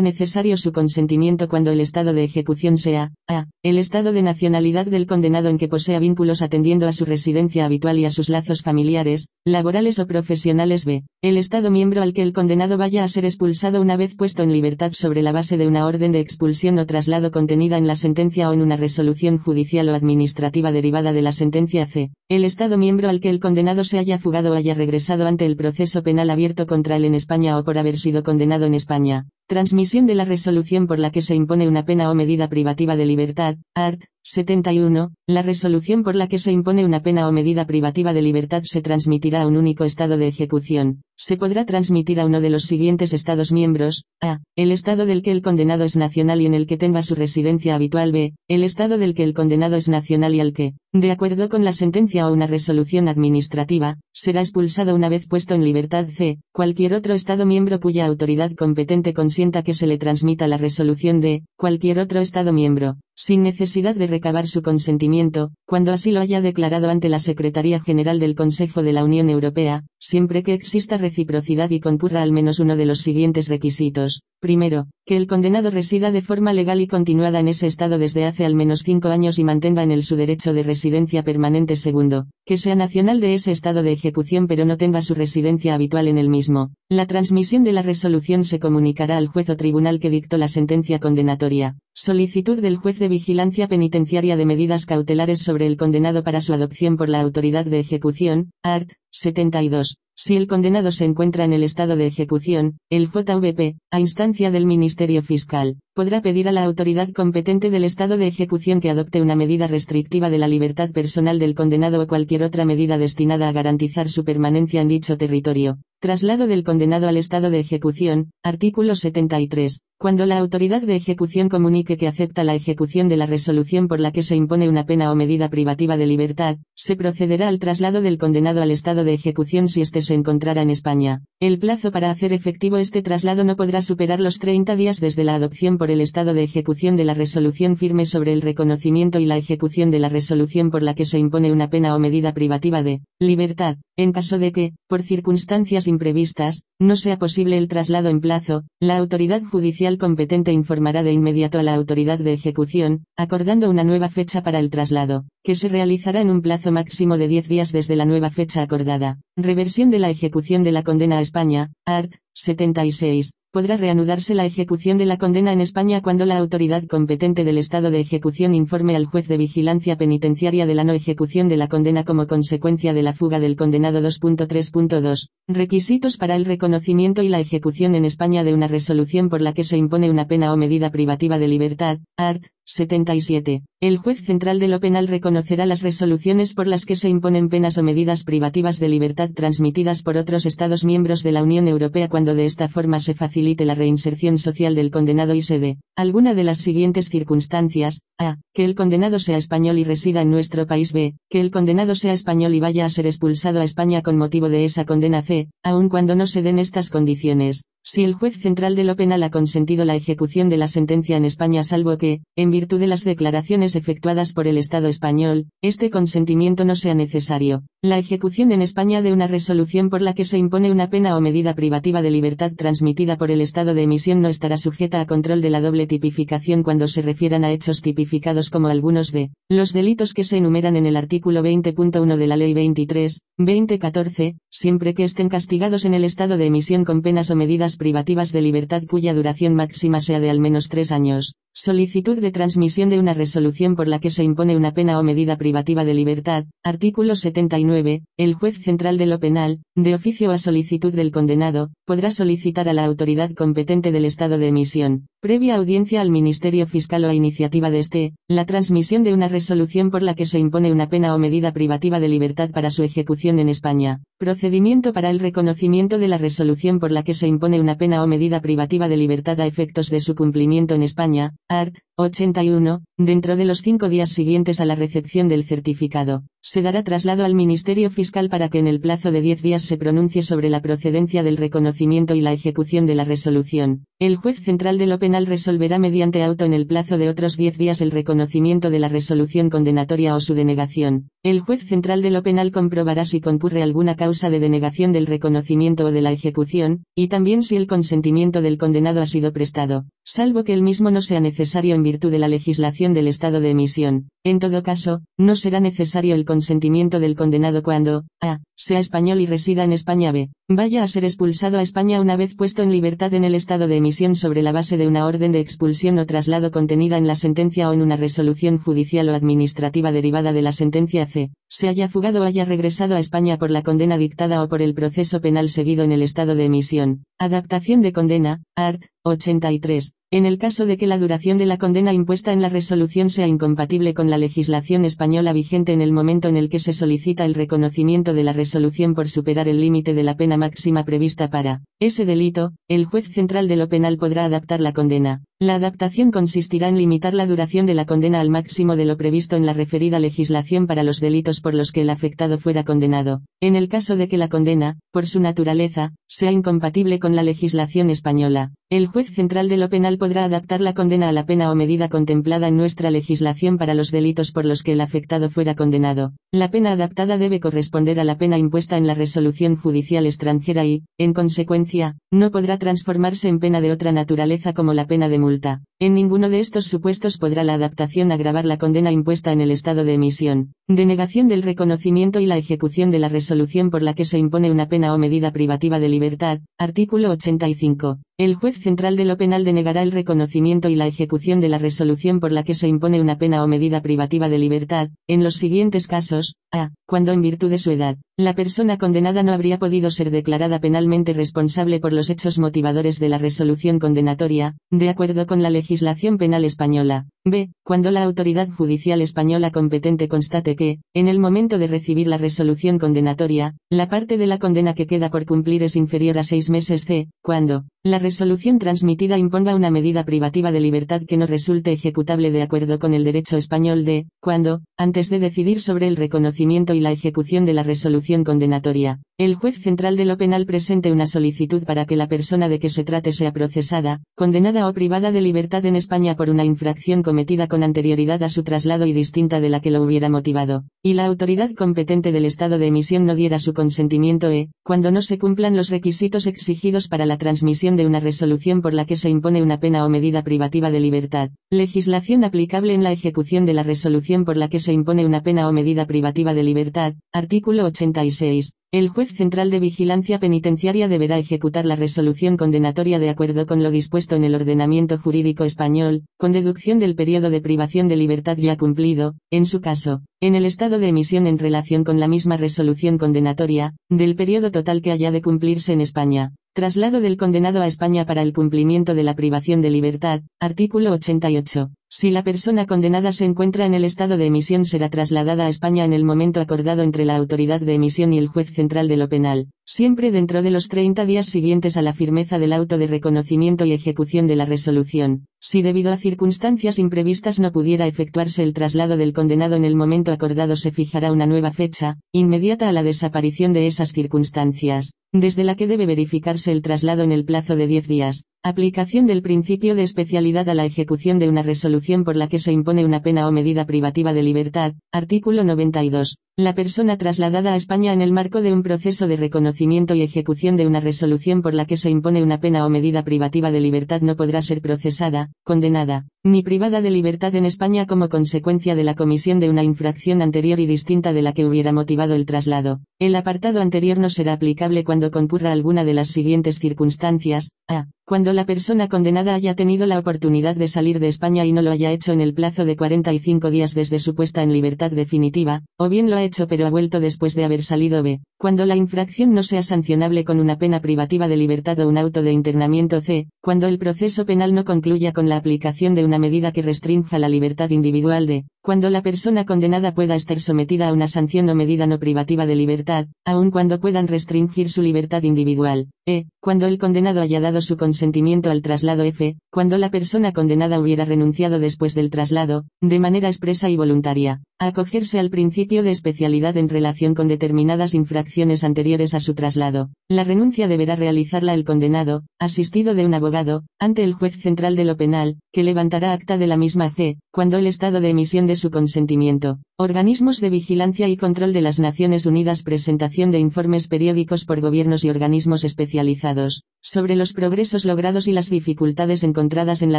[0.00, 5.06] necesario su consentimiento cuando el estado de ejecución sea, a, el estado de nacionalidad del
[5.06, 9.28] condenado en que posea vínculos atendiendo a su residencia habitual y a sus lazos familiares,
[9.44, 13.80] laborales o profesionales b, el estado miembro al que el condenado vaya a ser expulsado
[13.80, 17.30] una vez puesto en libertad sobre la base de una orden de expulsión o traslado
[17.30, 21.86] contenida en la sentencia o en una resolución judicial o administrativa derivada de la sentencia
[21.86, 25.46] c, el estado miembro al que el condenado se haya fugado o haya regresado ante
[25.46, 29.28] el proceso penal abierto contra él en España o por haber sido condenado en España.
[29.52, 33.04] Transmisión de la resolución por la que se impone una pena o medida privativa de
[33.04, 34.02] libertad, art.
[34.24, 35.10] 71.
[35.26, 38.80] La resolución por la que se impone una pena o medida privativa de libertad se
[38.80, 41.02] transmitirá a un único estado de ejecución.
[41.16, 44.04] Se podrá transmitir a uno de los siguientes Estados miembros.
[44.20, 44.38] A.
[44.56, 47.74] El Estado del que el condenado es nacional y en el que tenga su residencia
[47.74, 48.12] habitual.
[48.12, 48.34] B.
[48.48, 51.72] El Estado del que el condenado es nacional y al que, de acuerdo con la
[51.72, 56.06] sentencia o una resolución administrativa, será expulsado una vez puesto en libertad.
[56.08, 56.38] C.
[56.52, 61.42] Cualquier otro Estado miembro cuya autoridad competente consienta que se le transmita la resolución de
[61.56, 66.90] cualquier otro Estado miembro sin necesidad de recabar su consentimiento, cuando así lo haya declarado
[66.90, 71.80] ante la Secretaría General del Consejo de la Unión Europea, siempre que exista reciprocidad y
[71.80, 74.22] concurra al menos uno de los siguientes requisitos.
[74.40, 78.44] Primero, que el condenado resida de forma legal y continuada en ese estado desde hace
[78.44, 81.74] al menos cinco años y mantenga en él su derecho de residencia permanente.
[81.74, 86.06] Segundo, que sea nacional de ese estado de ejecución pero no tenga su residencia habitual
[86.06, 86.70] en el mismo.
[86.88, 91.00] La transmisión de la resolución se comunicará al juez o tribunal que dictó la sentencia
[91.00, 91.76] condenatoria.
[91.94, 96.96] Solicitud del juez de vigilancia penitenciaria de medidas cautelares sobre el condenado para su adopción
[96.96, 98.92] por la autoridad de ejecución, art.
[99.12, 99.96] 72.
[100.14, 104.66] Si el condenado se encuentra en el estado de ejecución, el JVP, a instancia del
[104.66, 109.36] Ministerio Fiscal, podrá pedir a la autoridad competente del estado de ejecución que adopte una
[109.36, 114.08] medida restrictiva de la libertad personal del condenado o cualquier otra medida destinada a garantizar
[114.08, 115.78] su permanencia en dicho territorio.
[116.00, 119.82] Traslado del condenado al estado de ejecución, artículo 73.
[119.98, 124.10] Cuando la autoridad de ejecución comunique que acepta la ejecución de la resolución por la
[124.10, 128.18] que se impone una pena o medida privativa de libertad, se procederá al traslado del
[128.18, 131.22] condenado al estado de ejecución si éste se encontrara en España.
[131.38, 135.36] El plazo para hacer efectivo este traslado no podrá superar los 30 días desde la
[135.36, 139.36] adopción por el estado de ejecución de la resolución firme sobre el reconocimiento y la
[139.36, 143.00] ejecución de la resolución por la que se impone una pena o medida privativa de
[143.18, 148.62] libertad, en caso de que, por circunstancias imprevistas, no sea posible el traslado en plazo,
[148.78, 154.08] la autoridad judicial competente informará de inmediato a la autoridad de ejecución, acordando una nueva
[154.08, 157.96] fecha para el traslado, que se realizará en un plazo máximo de 10 días desde
[157.96, 159.18] la nueva fecha acordada.
[159.36, 162.14] Reversión de la ejecución de la condena a España, art.
[162.34, 167.58] 76 podrá reanudarse la ejecución de la condena en España cuando la autoridad competente del
[167.58, 171.68] estado de ejecución informe al juez de vigilancia penitenciaria de la no ejecución de la
[171.68, 175.28] condena como consecuencia de la fuga del condenado 2.3.2.
[175.48, 179.64] Requisitos para el reconocimiento y la ejecución en España de una resolución por la que
[179.64, 182.46] se impone una pena o medida privativa de libertad, art.
[182.64, 183.62] 77.
[183.80, 187.76] El juez central de lo penal reconocerá las resoluciones por las que se imponen penas
[187.78, 192.34] o medidas privativas de libertad transmitidas por otros Estados miembros de la Unión Europea cuando
[192.34, 196.44] de esta forma se facilite la reinserción social del condenado y se dé alguna de
[196.44, 198.36] las siguientes circunstancias, a.
[198.54, 201.14] que el condenado sea español y resida en nuestro país b.
[201.28, 204.64] que el condenado sea español y vaya a ser expulsado a España con motivo de
[204.64, 205.48] esa condena c.
[205.64, 207.64] aun cuando no se den estas condiciones.
[207.84, 211.24] Si el juez central de lo penal ha consentido la ejecución de la sentencia en
[211.24, 216.64] España salvo que, en virtud de las declaraciones efectuadas por el Estado español, este consentimiento
[216.64, 220.70] no sea necesario, la ejecución en España de una resolución por la que se impone
[220.70, 224.58] una pena o medida privativa de libertad transmitida por el Estado de emisión no estará
[224.58, 229.10] sujeta a control de la doble tipificación cuando se refieran a hechos tipificados como algunos
[229.10, 234.36] de los delitos que se enumeran en el artículo 20.1 de la Ley 23, 2014,
[234.48, 238.42] siempre que estén castigados en el Estado de emisión con penas o medidas privativas de
[238.42, 241.34] libertad cuya duración máxima sea de al menos tres años.
[241.54, 245.36] Solicitud de transmisión de una resolución por la que se impone una pena o medida
[245.36, 246.46] privativa de libertad.
[246.62, 248.04] Artículo 79.
[248.16, 252.72] El juez central de lo penal, de oficio a solicitud del condenado, podrá solicitar a
[252.72, 257.70] la autoridad competente del estado de emisión, previa audiencia al Ministerio Fiscal o a iniciativa
[257.70, 261.18] de este, la transmisión de una resolución por la que se impone una pena o
[261.18, 264.00] medida privativa de libertad para su ejecución en España.
[264.18, 268.08] Procedimiento para el reconocimiento de la resolución por la que se impone una pena o
[268.08, 271.76] medida privativa de libertad a efectos de su cumplimiento en España, art.
[271.98, 277.24] 81, dentro de los cinco días siguientes a la recepción del certificado, se dará traslado
[277.24, 280.62] al Ministerio Fiscal para que en el plazo de diez días se pronuncie sobre la
[280.62, 283.84] procedencia del reconocimiento y la ejecución de la resolución.
[283.98, 287.58] El juez central de lo penal resolverá mediante auto en el plazo de otros diez
[287.58, 291.10] días el reconocimiento de la resolución condenatoria o su denegación.
[291.22, 295.84] El juez central de lo penal comprobará si concurre alguna causa de denegación del reconocimiento
[295.84, 300.44] o de la ejecución, y también si el consentimiento del condenado ha sido prestado, salvo
[300.44, 304.08] que el mismo no sea necesario en virtud de la legislación del estado de emisión.
[304.24, 308.38] En todo caso, no será necesario el consentimiento del condenado cuando, a.
[308.56, 310.30] sea español y resida en España b.
[310.48, 313.76] vaya a ser expulsado a España una vez puesto en libertad en el estado de
[313.76, 317.68] emisión sobre la base de una orden de expulsión o traslado contenida en la sentencia
[317.68, 321.30] o en una resolución judicial o administrativa derivada de la sentencia C.
[321.48, 324.74] Se haya fugado o haya regresado a España por la condena dictada o por el
[324.74, 327.04] proceso penal seguido en el estado de emisión.
[327.18, 328.82] Adaptación de condena, art.
[329.04, 329.92] 83.
[330.14, 333.26] En el caso de que la duración de la condena impuesta en la resolución sea
[333.26, 337.32] incompatible con la legislación española vigente en el momento en el que se solicita el
[337.32, 342.04] reconocimiento de la resolución por superar el límite de la pena máxima prevista para ese
[342.04, 345.22] delito, el juez central de lo penal podrá adaptar la condena.
[345.42, 349.34] La adaptación consistirá en limitar la duración de la condena al máximo de lo previsto
[349.34, 353.56] en la referida legislación para los delitos por los que el afectado fuera condenado, en
[353.56, 358.52] el caso de que la condena, por su naturaleza, sea incompatible con la legislación española.
[358.70, 361.88] El juez central de lo penal podrá adaptar la condena a la pena o medida
[361.88, 366.12] contemplada en nuestra legislación para los delitos por los que el afectado fuera condenado.
[366.30, 370.84] La pena adaptada debe corresponder a la pena impuesta en la resolución judicial extranjera y,
[370.98, 375.31] en consecuencia, no podrá transformarse en pena de otra naturaleza como la pena de multa
[375.32, 375.62] Fulda.
[375.84, 379.82] En ninguno de estos supuestos podrá la adaptación agravar la condena impuesta en el estado
[379.82, 384.16] de emisión, denegación del reconocimiento y la ejecución de la resolución por la que se
[384.16, 386.38] impone una pena o medida privativa de libertad.
[386.56, 387.98] Artículo 85.
[388.16, 392.20] El juez central de lo penal denegará el reconocimiento y la ejecución de la resolución
[392.20, 395.88] por la que se impone una pena o medida privativa de libertad, en los siguientes
[395.88, 396.70] casos, a.
[396.86, 401.14] Cuando en virtud de su edad, la persona condenada no habría podido ser declarada penalmente
[401.14, 405.71] responsable por los hechos motivadores de la resolución condenatoria, de acuerdo con la legislación
[406.18, 407.06] penal española.
[407.24, 407.50] B.
[407.64, 412.80] Cuando la autoridad judicial española competente constate que, en el momento de recibir la resolución
[412.80, 416.84] condenatoria, la parte de la condena que queda por cumplir es inferior a seis meses.
[416.84, 417.06] C.
[417.22, 422.42] Cuando, la resolución transmitida imponga una medida privativa de libertad que no resulte ejecutable de
[422.42, 426.90] acuerdo con el derecho español de, cuando, antes de decidir sobre el reconocimiento y la
[426.90, 431.86] ejecución de la resolución condenatoria, el juez central de lo penal presente una solicitud para
[431.86, 435.76] que la persona de que se trate sea procesada, condenada o privada de libertad en
[435.76, 439.70] España por una infracción cometida con anterioridad a su traslado y distinta de la que
[439.70, 444.30] lo hubiera motivado, y la autoridad competente del estado de emisión no diera su consentimiento
[444.30, 448.74] e, cuando no se cumplan los requisitos exigidos para la transmisión de una resolución por
[448.74, 451.30] la que se impone una pena o medida privativa de libertad.
[451.50, 455.48] Legislación aplicable en la ejecución de la resolución por la que se impone una pena
[455.48, 456.94] o medida privativa de libertad.
[457.12, 458.52] Artículo 86.
[458.74, 463.70] El juez central de vigilancia penitenciaria deberá ejecutar la resolución condenatoria de acuerdo con lo
[463.70, 468.56] dispuesto en el ordenamiento jurídico español, con deducción del periodo de privación de libertad ya
[468.56, 472.96] cumplido, en su caso, en el estado de emisión en relación con la misma resolución
[472.96, 476.32] condenatoria, del periodo total que haya de cumplirse en España.
[476.54, 480.22] Traslado del condenado a España para el cumplimiento de la privación de libertad.
[480.40, 481.68] Artículo 88.
[481.94, 485.84] Si la persona condenada se encuentra en el estado de emisión será trasladada a España
[485.84, 489.10] en el momento acordado entre la autoridad de emisión y el juez central de lo
[489.10, 493.66] penal, siempre dentro de los 30 días siguientes a la firmeza del auto de reconocimiento
[493.66, 495.26] y ejecución de la resolución.
[495.44, 500.12] Si debido a circunstancias imprevistas no pudiera efectuarse el traslado del condenado en el momento
[500.12, 505.56] acordado se fijará una nueva fecha, inmediata a la desaparición de esas circunstancias, desde la
[505.56, 509.84] que debe verificarse el traslado en el plazo de 10 días, Aplicación del principio de
[509.84, 513.30] especialidad a la ejecución de una resolución por la que se impone una pena o
[513.30, 514.72] medida privativa de libertad.
[514.90, 516.16] Artículo 92.
[516.36, 520.56] La persona trasladada a España en el marco de un proceso de reconocimiento y ejecución
[520.56, 524.00] de una resolución por la que se impone una pena o medida privativa de libertad
[524.00, 528.94] no podrá ser procesada, condenada, ni privada de libertad en España como consecuencia de la
[528.94, 532.80] comisión de una infracción anterior y distinta de la que hubiera motivado el traslado.
[532.98, 537.50] El apartado anterior no será aplicable cuando concurra alguna de las siguientes circunstancias.
[537.68, 537.86] A.
[538.12, 541.70] Cuando la persona condenada haya tenido la oportunidad de salir de España y no lo
[541.70, 545.88] haya hecho en el plazo de 45 días desde su puesta en libertad definitiva, o
[545.88, 548.20] bien lo ha hecho pero ha vuelto después de haber salido B.
[548.36, 552.20] Cuando la infracción no sea sancionable con una pena privativa de libertad o un auto
[552.20, 553.28] de internamiento C.
[553.40, 557.30] Cuando el proceso penal no concluya con la aplicación de una medida que restrinja la
[557.30, 558.44] libertad individual D.
[558.60, 562.56] Cuando la persona condenada pueda estar sometida a una sanción o medida no privativa de
[562.56, 565.88] libertad, aun cuando puedan restringir su libertad individual.
[566.06, 566.26] E.
[566.40, 569.36] Cuando el condenado haya dado su consentimiento al traslado F.
[569.50, 574.68] Cuando la persona condenada hubiera renunciado después del traslado, de manera expresa y voluntaria, a
[574.68, 579.90] acogerse al principio de especialidad en relación con determinadas infracciones anteriores a su traslado.
[580.08, 584.84] La renuncia deberá realizarla el condenado, asistido de un abogado, ante el juez central de
[584.84, 588.56] lo penal, que levantará acta de la misma G, cuando el estado de emisión de
[588.56, 589.58] su consentimiento.
[589.82, 595.02] Organismos de vigilancia y control de las Naciones Unidas presentación de informes periódicos por gobiernos
[595.02, 599.98] y organismos especializados, sobre los progresos logrados y las dificultades encontradas en la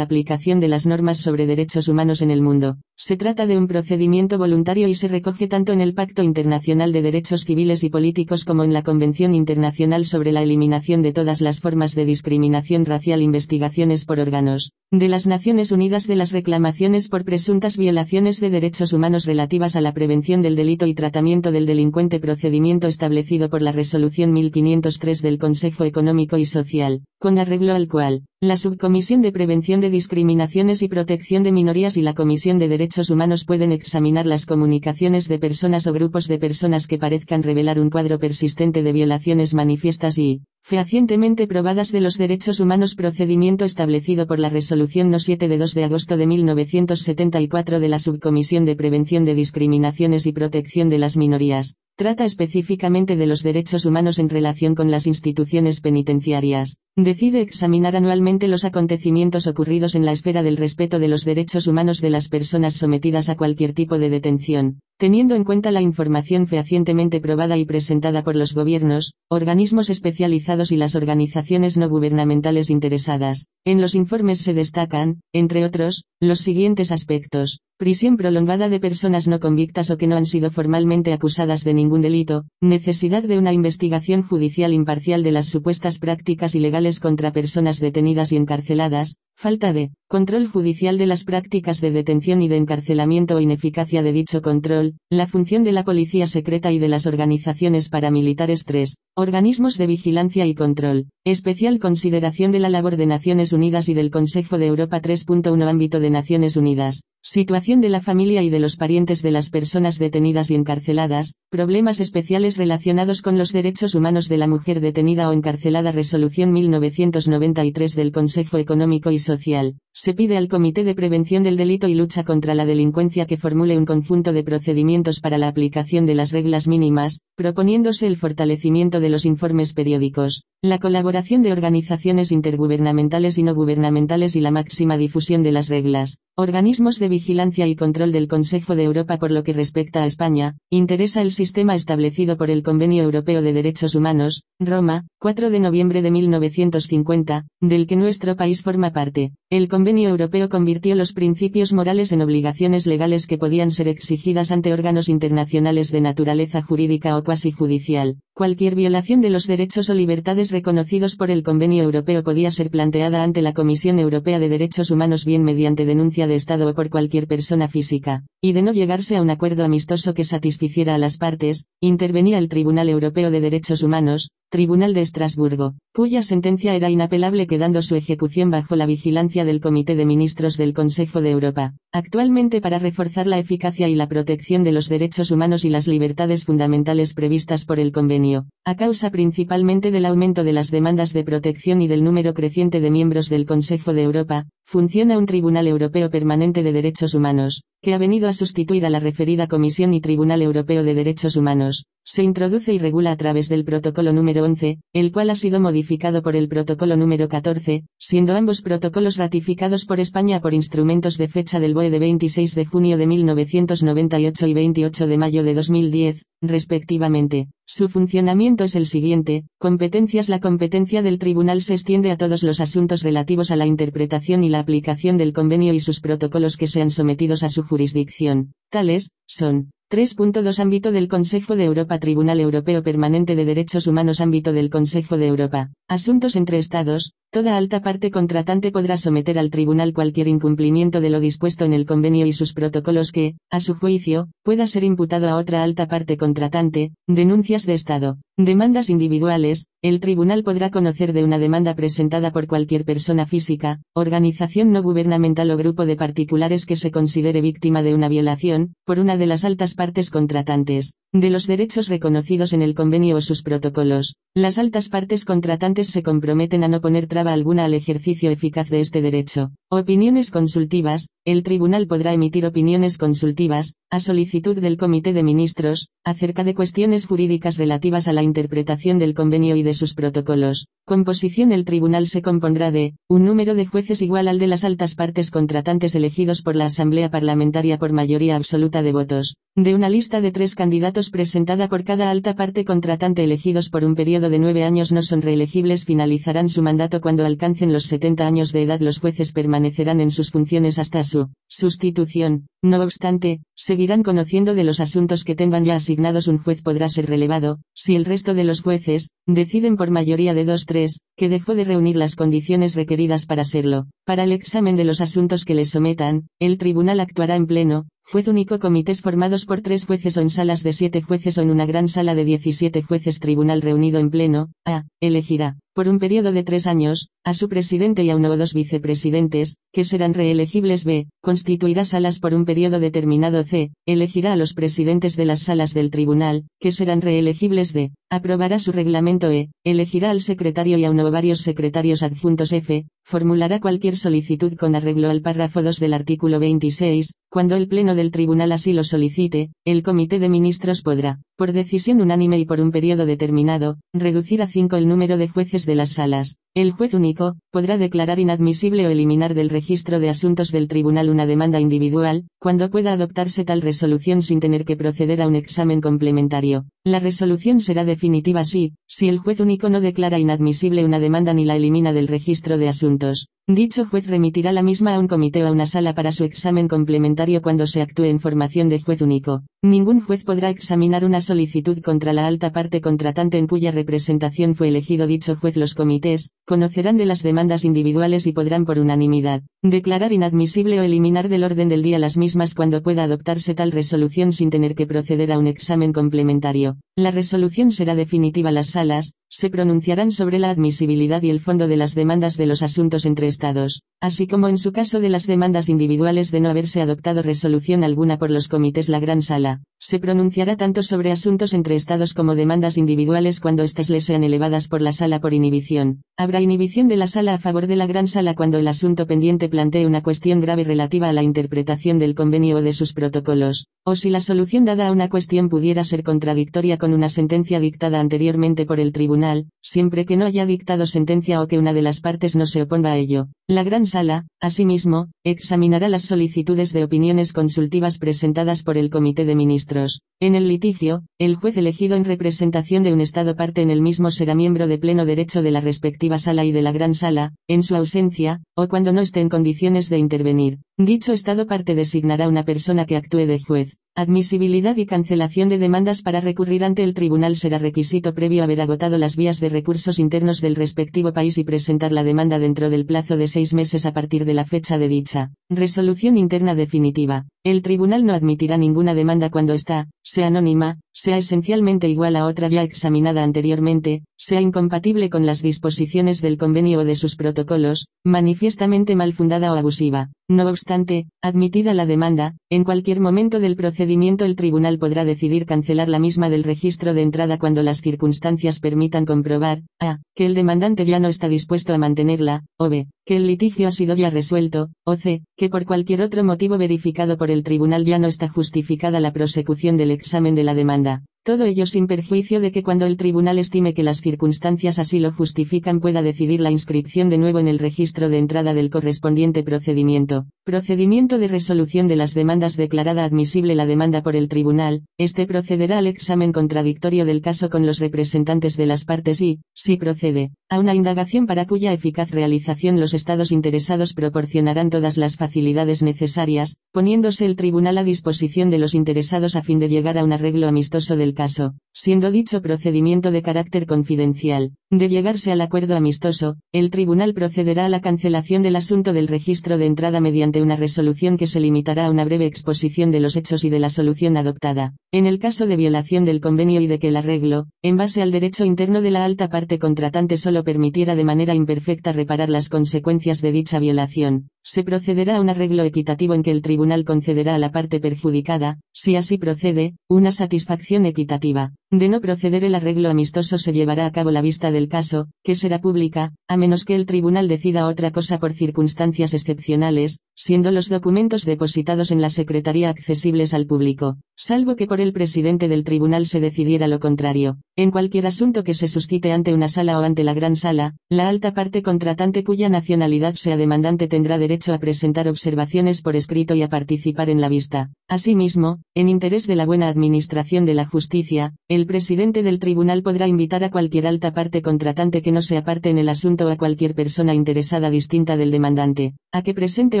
[0.00, 2.78] aplicación de las normas sobre derechos humanos en el mundo.
[2.96, 7.02] Se trata de un procedimiento voluntario y se recoge tanto en el Pacto Internacional de
[7.02, 11.60] Derechos Civiles y Políticos como en la Convención Internacional sobre la Eliminación de todas las
[11.60, 17.24] formas de discriminación racial investigaciones por órganos de las Naciones Unidas de las reclamaciones por
[17.24, 22.20] presuntas violaciones de derechos humanos relativas a la prevención del delito y tratamiento del delincuente
[22.20, 28.26] procedimiento establecido por la Resolución 1503 del Consejo Económico y Social, con arreglo al cual,
[28.42, 33.08] la Subcomisión de Prevención de Discriminaciones y Protección de Minorías y la Comisión de Derechos
[33.08, 37.88] Humanos pueden examinar las comunicaciones de personas o grupos de personas que parezcan revelar un
[37.88, 44.38] cuadro persistente de violaciones manifiestas y, fehacientemente probadas de los derechos humanos procedimiento establecido por
[44.38, 49.24] la Resolución No 7 de 2 de agosto de 1974 de la Subcomisión de Prevención
[49.24, 54.74] de Discriminaciones y Protección de las Minorías, trata específicamente de los derechos humanos en relación
[54.74, 56.78] con las instituciones penitenciarias,
[57.14, 62.00] decide examinar anualmente los acontecimientos ocurridos en la esfera del respeto de los derechos humanos
[62.00, 67.20] de las personas sometidas a cualquier tipo de detención, teniendo en cuenta la información fehacientemente
[67.20, 73.46] probada y presentada por los gobiernos, organismos especializados y las organizaciones no gubernamentales interesadas.
[73.64, 77.60] En los informes se destacan, entre otros, los siguientes aspectos.
[77.76, 82.02] Prisión prolongada de personas no convictas o que no han sido formalmente acusadas de ningún
[82.02, 88.32] delito, necesidad de una investigación judicial imparcial de las supuestas prácticas ilegales contra personas detenidas
[88.32, 93.40] y encarceladas, falta de control judicial de las prácticas de detención y de encarcelamiento o
[93.40, 98.64] ineficacia de dicho control, la función de la policía secreta y de las organizaciones paramilitares.
[98.64, 103.94] 3, organismos de vigilancia y control, especial consideración de la labor de Naciones Unidas y
[103.94, 105.02] del Consejo de Europa.
[105.02, 109.50] 3.1 ámbito de Naciones Unidas, situación de la familia y de los parientes de las
[109.50, 115.28] personas detenidas y encarceladas, problemas especiales relacionados con los derechos humanos de la mujer detenida
[115.28, 115.92] o encarcelada.
[115.92, 116.52] Resolución
[116.90, 121.94] 1993 del Consejo Económico y Social, se pide al Comité de Prevención del Delito y
[121.94, 126.32] Lucha contra la Delincuencia que formule un conjunto de procedimientos para la aplicación de las
[126.32, 133.44] reglas mínimas, proponiéndose el fortalecimiento de los informes periódicos, la colaboración de organizaciones intergubernamentales y
[133.44, 136.18] no gubernamentales y la máxima difusión de las reglas.
[136.36, 140.56] Organismos de vigilancia y control del Consejo de Europa por lo que respecta a España,
[140.70, 146.02] interesa el sistema establecido por el Convenio Europeo de Derechos Humanos, Roma, 4 de noviembre
[146.02, 149.30] de 1950, del que nuestro país forma parte.
[149.48, 154.72] El Convenio Europeo convirtió los principios morales en obligaciones legales que podían ser exigidas ante
[154.72, 158.16] órganos internacionales de naturaleza jurídica o cuasi judicial.
[158.32, 163.22] Cualquier violación de los derechos o libertades reconocidos por el Convenio Europeo podía ser planteada
[163.22, 167.26] ante la Comisión Europea de Derechos Humanos bien mediante denuncia de Estado o por cualquier
[167.26, 171.66] persona física, y de no llegarse a un acuerdo amistoso que satisficiera a las partes,
[171.80, 177.82] intervenía el Tribunal Europeo de Derechos Humanos, Tribunal de Estrasburgo, cuya sentencia era inapelable quedando
[177.82, 181.74] su ejecución bajo la vigilancia del Comité de Ministros del Consejo de Europa.
[181.92, 186.44] Actualmente para reforzar la eficacia y la protección de los derechos humanos y las libertades
[186.44, 191.82] fundamentales previstas por el convenio, a causa principalmente del aumento de las demandas de protección
[191.82, 196.62] y del número creciente de miembros del Consejo de Europa, funciona un Tribunal Europeo Permanente
[196.62, 200.84] de Derechos Humanos, que ha venido a sustituir a la referida Comisión y Tribunal Europeo
[200.84, 201.86] de Derechos Humanos.
[202.06, 206.20] Se introduce y regula a través del Protocolo número 11, el cual ha sido modificado
[206.20, 211.60] por el Protocolo número 14, siendo ambos protocolos ratificados por España por instrumentos de fecha
[211.60, 217.48] del BOE de 26 de junio de 1998 y 28 de mayo de 2010, respectivamente.
[217.66, 222.60] Su funcionamiento es el siguiente, competencias La competencia del tribunal se extiende a todos los
[222.60, 226.90] asuntos relativos a la interpretación y la aplicación del convenio y sus protocolos que sean
[226.90, 228.52] sometidos a su jurisdicción.
[228.68, 234.52] Tales, son, 3.2 Ámbito del Consejo de Europa Tribunal Europeo Permanente de Derechos Humanos Ámbito
[234.52, 235.70] del Consejo de Europa.
[235.86, 237.12] Asuntos entre Estados.
[237.34, 241.84] Toda alta parte contratante podrá someter al tribunal cualquier incumplimiento de lo dispuesto en el
[241.84, 246.16] convenio y sus protocolos que, a su juicio, pueda ser imputado a otra alta parte
[246.16, 246.92] contratante.
[247.08, 248.18] Denuncias de Estado.
[248.36, 249.66] Demandas individuales.
[249.82, 255.50] El tribunal podrá conocer de una demanda presentada por cualquier persona física, organización no gubernamental
[255.50, 259.44] o grupo de particulares que se considere víctima de una violación, por una de las
[259.44, 264.16] altas partes contratantes, de los derechos reconocidos en el convenio o sus protocolos.
[264.34, 268.80] Las altas partes contratantes se comprometen a no poner traba alguna al ejercicio eficaz de
[268.80, 269.50] este derecho.
[269.76, 271.08] Opiniones consultivas.
[271.24, 277.06] El tribunal podrá emitir opiniones consultivas, a solicitud del Comité de Ministros, acerca de cuestiones
[277.06, 280.68] jurídicas relativas a la interpretación del convenio y de sus protocolos.
[280.86, 284.94] Composición El tribunal se compondrá de, un número de jueces igual al de las altas
[284.94, 290.20] partes contratantes elegidos por la Asamblea Parlamentaria por mayoría absoluta de votos, de una lista
[290.20, 294.62] de tres candidatos presentada por cada alta parte contratante elegidos por un periodo de nueve
[294.62, 298.98] años no son reelegibles finalizarán su mandato cuando alcancen los 70 años de edad los
[298.98, 299.32] jueces
[299.64, 302.46] permanecerán en sus funciones hasta su sustitución.
[302.62, 307.06] No obstante, seguirán conociendo de los asuntos que tengan ya asignados un juez podrá ser
[307.06, 311.54] relevado, si el resto de los jueces, deciden por mayoría de dos tres, que dejó
[311.54, 313.86] de reunir las condiciones requeridas para serlo.
[314.04, 318.28] Para el examen de los asuntos que le sometan, el tribunal actuará en pleno, Juez
[318.28, 321.64] único comités formados por tres jueces o en salas de siete jueces o en una
[321.64, 326.44] gran sala de 17 jueces tribunal reunido en pleno, a, elegirá, por un periodo de
[326.44, 331.08] tres años, a su presidente y a uno o dos vicepresidentes, que serán reelegibles b,
[331.22, 335.90] constituirá salas por un periodo determinado c, elegirá a los presidentes de las salas del
[335.90, 341.06] tribunal, que serán reelegibles d, aprobará su reglamento e, elegirá al secretario y a uno
[341.06, 346.40] o varios secretarios adjuntos f, formulará cualquier solicitud con arreglo al párrafo 2 del artículo
[346.40, 351.52] 26, cuando el Pleno del Tribunal así lo solicite, el Comité de Ministros podrá, por
[351.52, 355.74] decisión unánime y por un periodo determinado, reducir a cinco el número de jueces de
[355.74, 356.36] las salas.
[356.54, 361.26] El juez único, podrá declarar inadmisible o eliminar del registro de asuntos del tribunal una
[361.26, 366.66] demanda individual, cuando pueda adoptarse tal resolución sin tener que proceder a un examen complementario.
[366.84, 371.44] La resolución será definitiva si, si el juez único no declara inadmisible una demanda ni
[371.44, 373.26] la elimina del registro de asuntos.
[373.46, 376.66] Dicho juez remitirá la misma a un comité o a una sala para su examen
[376.66, 379.42] complementario cuando se actúe en formación de juez único.
[379.62, 384.68] Ningún juez podrá examinar una solicitud contra la alta parte contratante en cuya representación fue
[384.68, 385.58] elegido dicho juez.
[385.58, 391.28] Los comités conocerán de las demandas individuales y podrán por unanimidad declarar inadmisible o eliminar
[391.28, 395.32] del orden del día las mismas cuando pueda adoptarse tal resolución sin tener que proceder
[395.32, 396.78] a un examen complementario.
[396.96, 398.52] La resolución será definitiva.
[398.52, 402.62] Las salas, se pronunciarán sobre la admisibilidad y el fondo de las demandas de los
[402.62, 406.80] asuntos entre Estados, así como en su caso de las demandas individuales de no haberse
[406.80, 408.88] adoptado resolución alguna por los comités.
[408.88, 413.90] La Gran Sala, se pronunciará tanto sobre asuntos entre Estados como demandas individuales cuando éstas
[413.90, 416.02] les sean elevadas por la Sala por inhibición.
[416.16, 419.48] Habrá inhibición de la Sala a favor de la Gran Sala cuando el asunto pendiente
[419.48, 423.96] plantee una cuestión grave relativa a la interpretación del convenio o de sus protocolos, o
[423.96, 428.64] si la solución dada a una cuestión pudiera ser contradictoria con una sentencia dictada anteriormente
[428.64, 429.23] por el tribunal,
[429.62, 432.92] siempre que no haya dictado sentencia o que una de las partes no se oponga
[432.92, 433.28] a ello.
[433.48, 439.34] La Gran Sala, asimismo, examinará las solicitudes de opiniones consultivas presentadas por el Comité de
[439.34, 440.00] Ministros.
[440.20, 444.10] En el litigio, el juez elegido en representación de un Estado parte en el mismo
[444.10, 447.62] será miembro de pleno derecho de la respectiva sala y de la Gran Sala, en
[447.62, 450.58] su ausencia, o cuando no esté en condiciones de intervenir.
[450.78, 453.76] Dicho Estado parte designará una persona que actúe de juez.
[453.96, 458.98] Admisibilidad y cancelación de demandas para recurrir ante el tribunal será requisito previo haber agotado
[458.98, 463.16] las vías de recursos internos del respectivo país y presentar la demanda dentro del plazo
[463.16, 467.26] de seis meses a partir de la fecha de dicha resolución interna definitiva.
[467.44, 472.48] El tribunal no admitirá ninguna demanda cuando está, sea anónima, sea esencialmente igual a otra
[472.48, 478.96] ya examinada anteriormente, sea incompatible con las disposiciones del convenio o de sus protocolos, manifiestamente
[478.96, 480.08] mal fundada o abusiva.
[480.28, 485.90] No obstante, admitida la demanda, en cualquier momento del procedimiento el tribunal podrá decidir cancelar
[485.90, 490.86] la misma del registro de entrada cuando las circunstancias permitan comprobar, a, que el demandante
[490.86, 494.70] ya no está dispuesto a mantenerla, o b, que el litigio ha sido ya resuelto,
[494.84, 499.00] o c, que por cualquier otro motivo verificado por el tribunal ya no está justificada
[499.00, 501.02] la prosecución del examen de la demanda.
[501.24, 505.10] Todo ello sin perjuicio de que cuando el tribunal estime que las circunstancias así lo
[505.10, 510.26] justifican pueda decidir la inscripción de nuevo en el registro de entrada del correspondiente procedimiento.
[510.44, 515.78] Procedimiento de resolución de las demandas declarada admisible la demanda por el tribunal, este procederá
[515.78, 520.58] al examen contradictorio del caso con los representantes de las partes y, si procede, a
[520.58, 527.24] una indagación para cuya eficaz realización los estados interesados proporcionarán todas las facilidades necesarias, poniéndose
[527.24, 530.96] el tribunal a disposición de los interesados a fin de llegar a un arreglo amistoso
[530.96, 534.52] del caso, siendo dicho procedimiento de carácter confidencial.
[534.76, 539.56] De llegarse al acuerdo amistoso, el tribunal procederá a la cancelación del asunto del registro
[539.56, 543.44] de entrada mediante una resolución que se limitará a una breve exposición de los hechos
[543.44, 544.74] y de la solución adoptada.
[544.90, 548.10] En el caso de violación del convenio y de que el arreglo, en base al
[548.10, 553.22] derecho interno de la alta parte contratante solo permitiera de manera imperfecta reparar las consecuencias
[553.22, 557.38] de dicha violación, se procederá a un arreglo equitativo en que el tribunal concederá a
[557.38, 561.52] la parte perjudicada, si así procede, una satisfacción equitativa.
[561.76, 565.34] De no proceder el arreglo amistoso se llevará a cabo la vista del caso, que
[565.34, 570.68] será pública, a menos que el tribunal decida otra cosa por circunstancias excepcionales, siendo los
[570.68, 576.06] documentos depositados en la Secretaría accesibles al público, salvo que por el presidente del tribunal
[576.06, 577.38] se decidiera lo contrario.
[577.56, 581.08] En cualquier asunto que se suscite ante una sala o ante la gran sala, la
[581.08, 586.42] alta parte contratante cuya nacionalidad sea demandante tendrá derecho a presentar observaciones por escrito y
[586.42, 587.70] a participar en la vista.
[587.88, 593.08] Asimismo, en interés de la buena administración de la justicia, el presidente del tribunal podrá
[593.08, 596.36] invitar a cualquier alta parte contratante que no sea parte en el asunto o a
[596.36, 599.80] cualquier persona interesada distinta del demandante, a que presente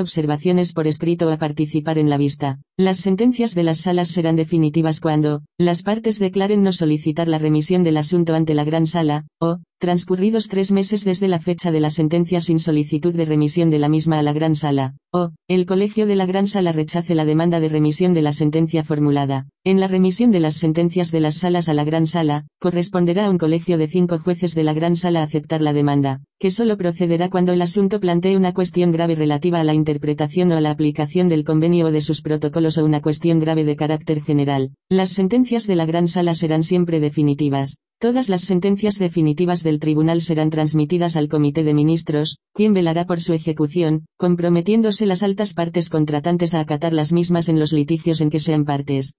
[0.00, 2.58] observaciones por escrito o a participar en la vista.
[2.78, 7.82] Las sentencias de las salas serán definitivas cuando, las partes declaren no solicitar la remisión
[7.82, 11.90] del asunto ante la gran sala, o, transcurridos tres meses desde la fecha de la
[11.90, 16.06] sentencia sin solicitud de remisión de la misma a la Gran Sala, o, el Colegio
[16.06, 19.46] de la Gran Sala rechace la demanda de remisión de la sentencia formulada.
[19.62, 23.30] En la remisión de las sentencias de las salas a la Gran Sala, corresponderá a
[23.30, 27.28] un colegio de cinco jueces de la Gran Sala aceptar la demanda, que solo procederá
[27.28, 31.28] cuando el asunto plantee una cuestión grave relativa a la interpretación o a la aplicación
[31.28, 34.70] del convenio o de sus protocolos o una cuestión grave de carácter general.
[34.88, 40.20] Las sentencias de la Gran Sala serán siempre definitivas, Todas las sentencias definitivas del tribunal
[40.20, 45.88] serán transmitidas al Comité de Ministros, quien velará por su ejecución, comprometiéndose las altas partes
[45.88, 49.14] contratantes a acatar las mismas en los litigios en que sean partes.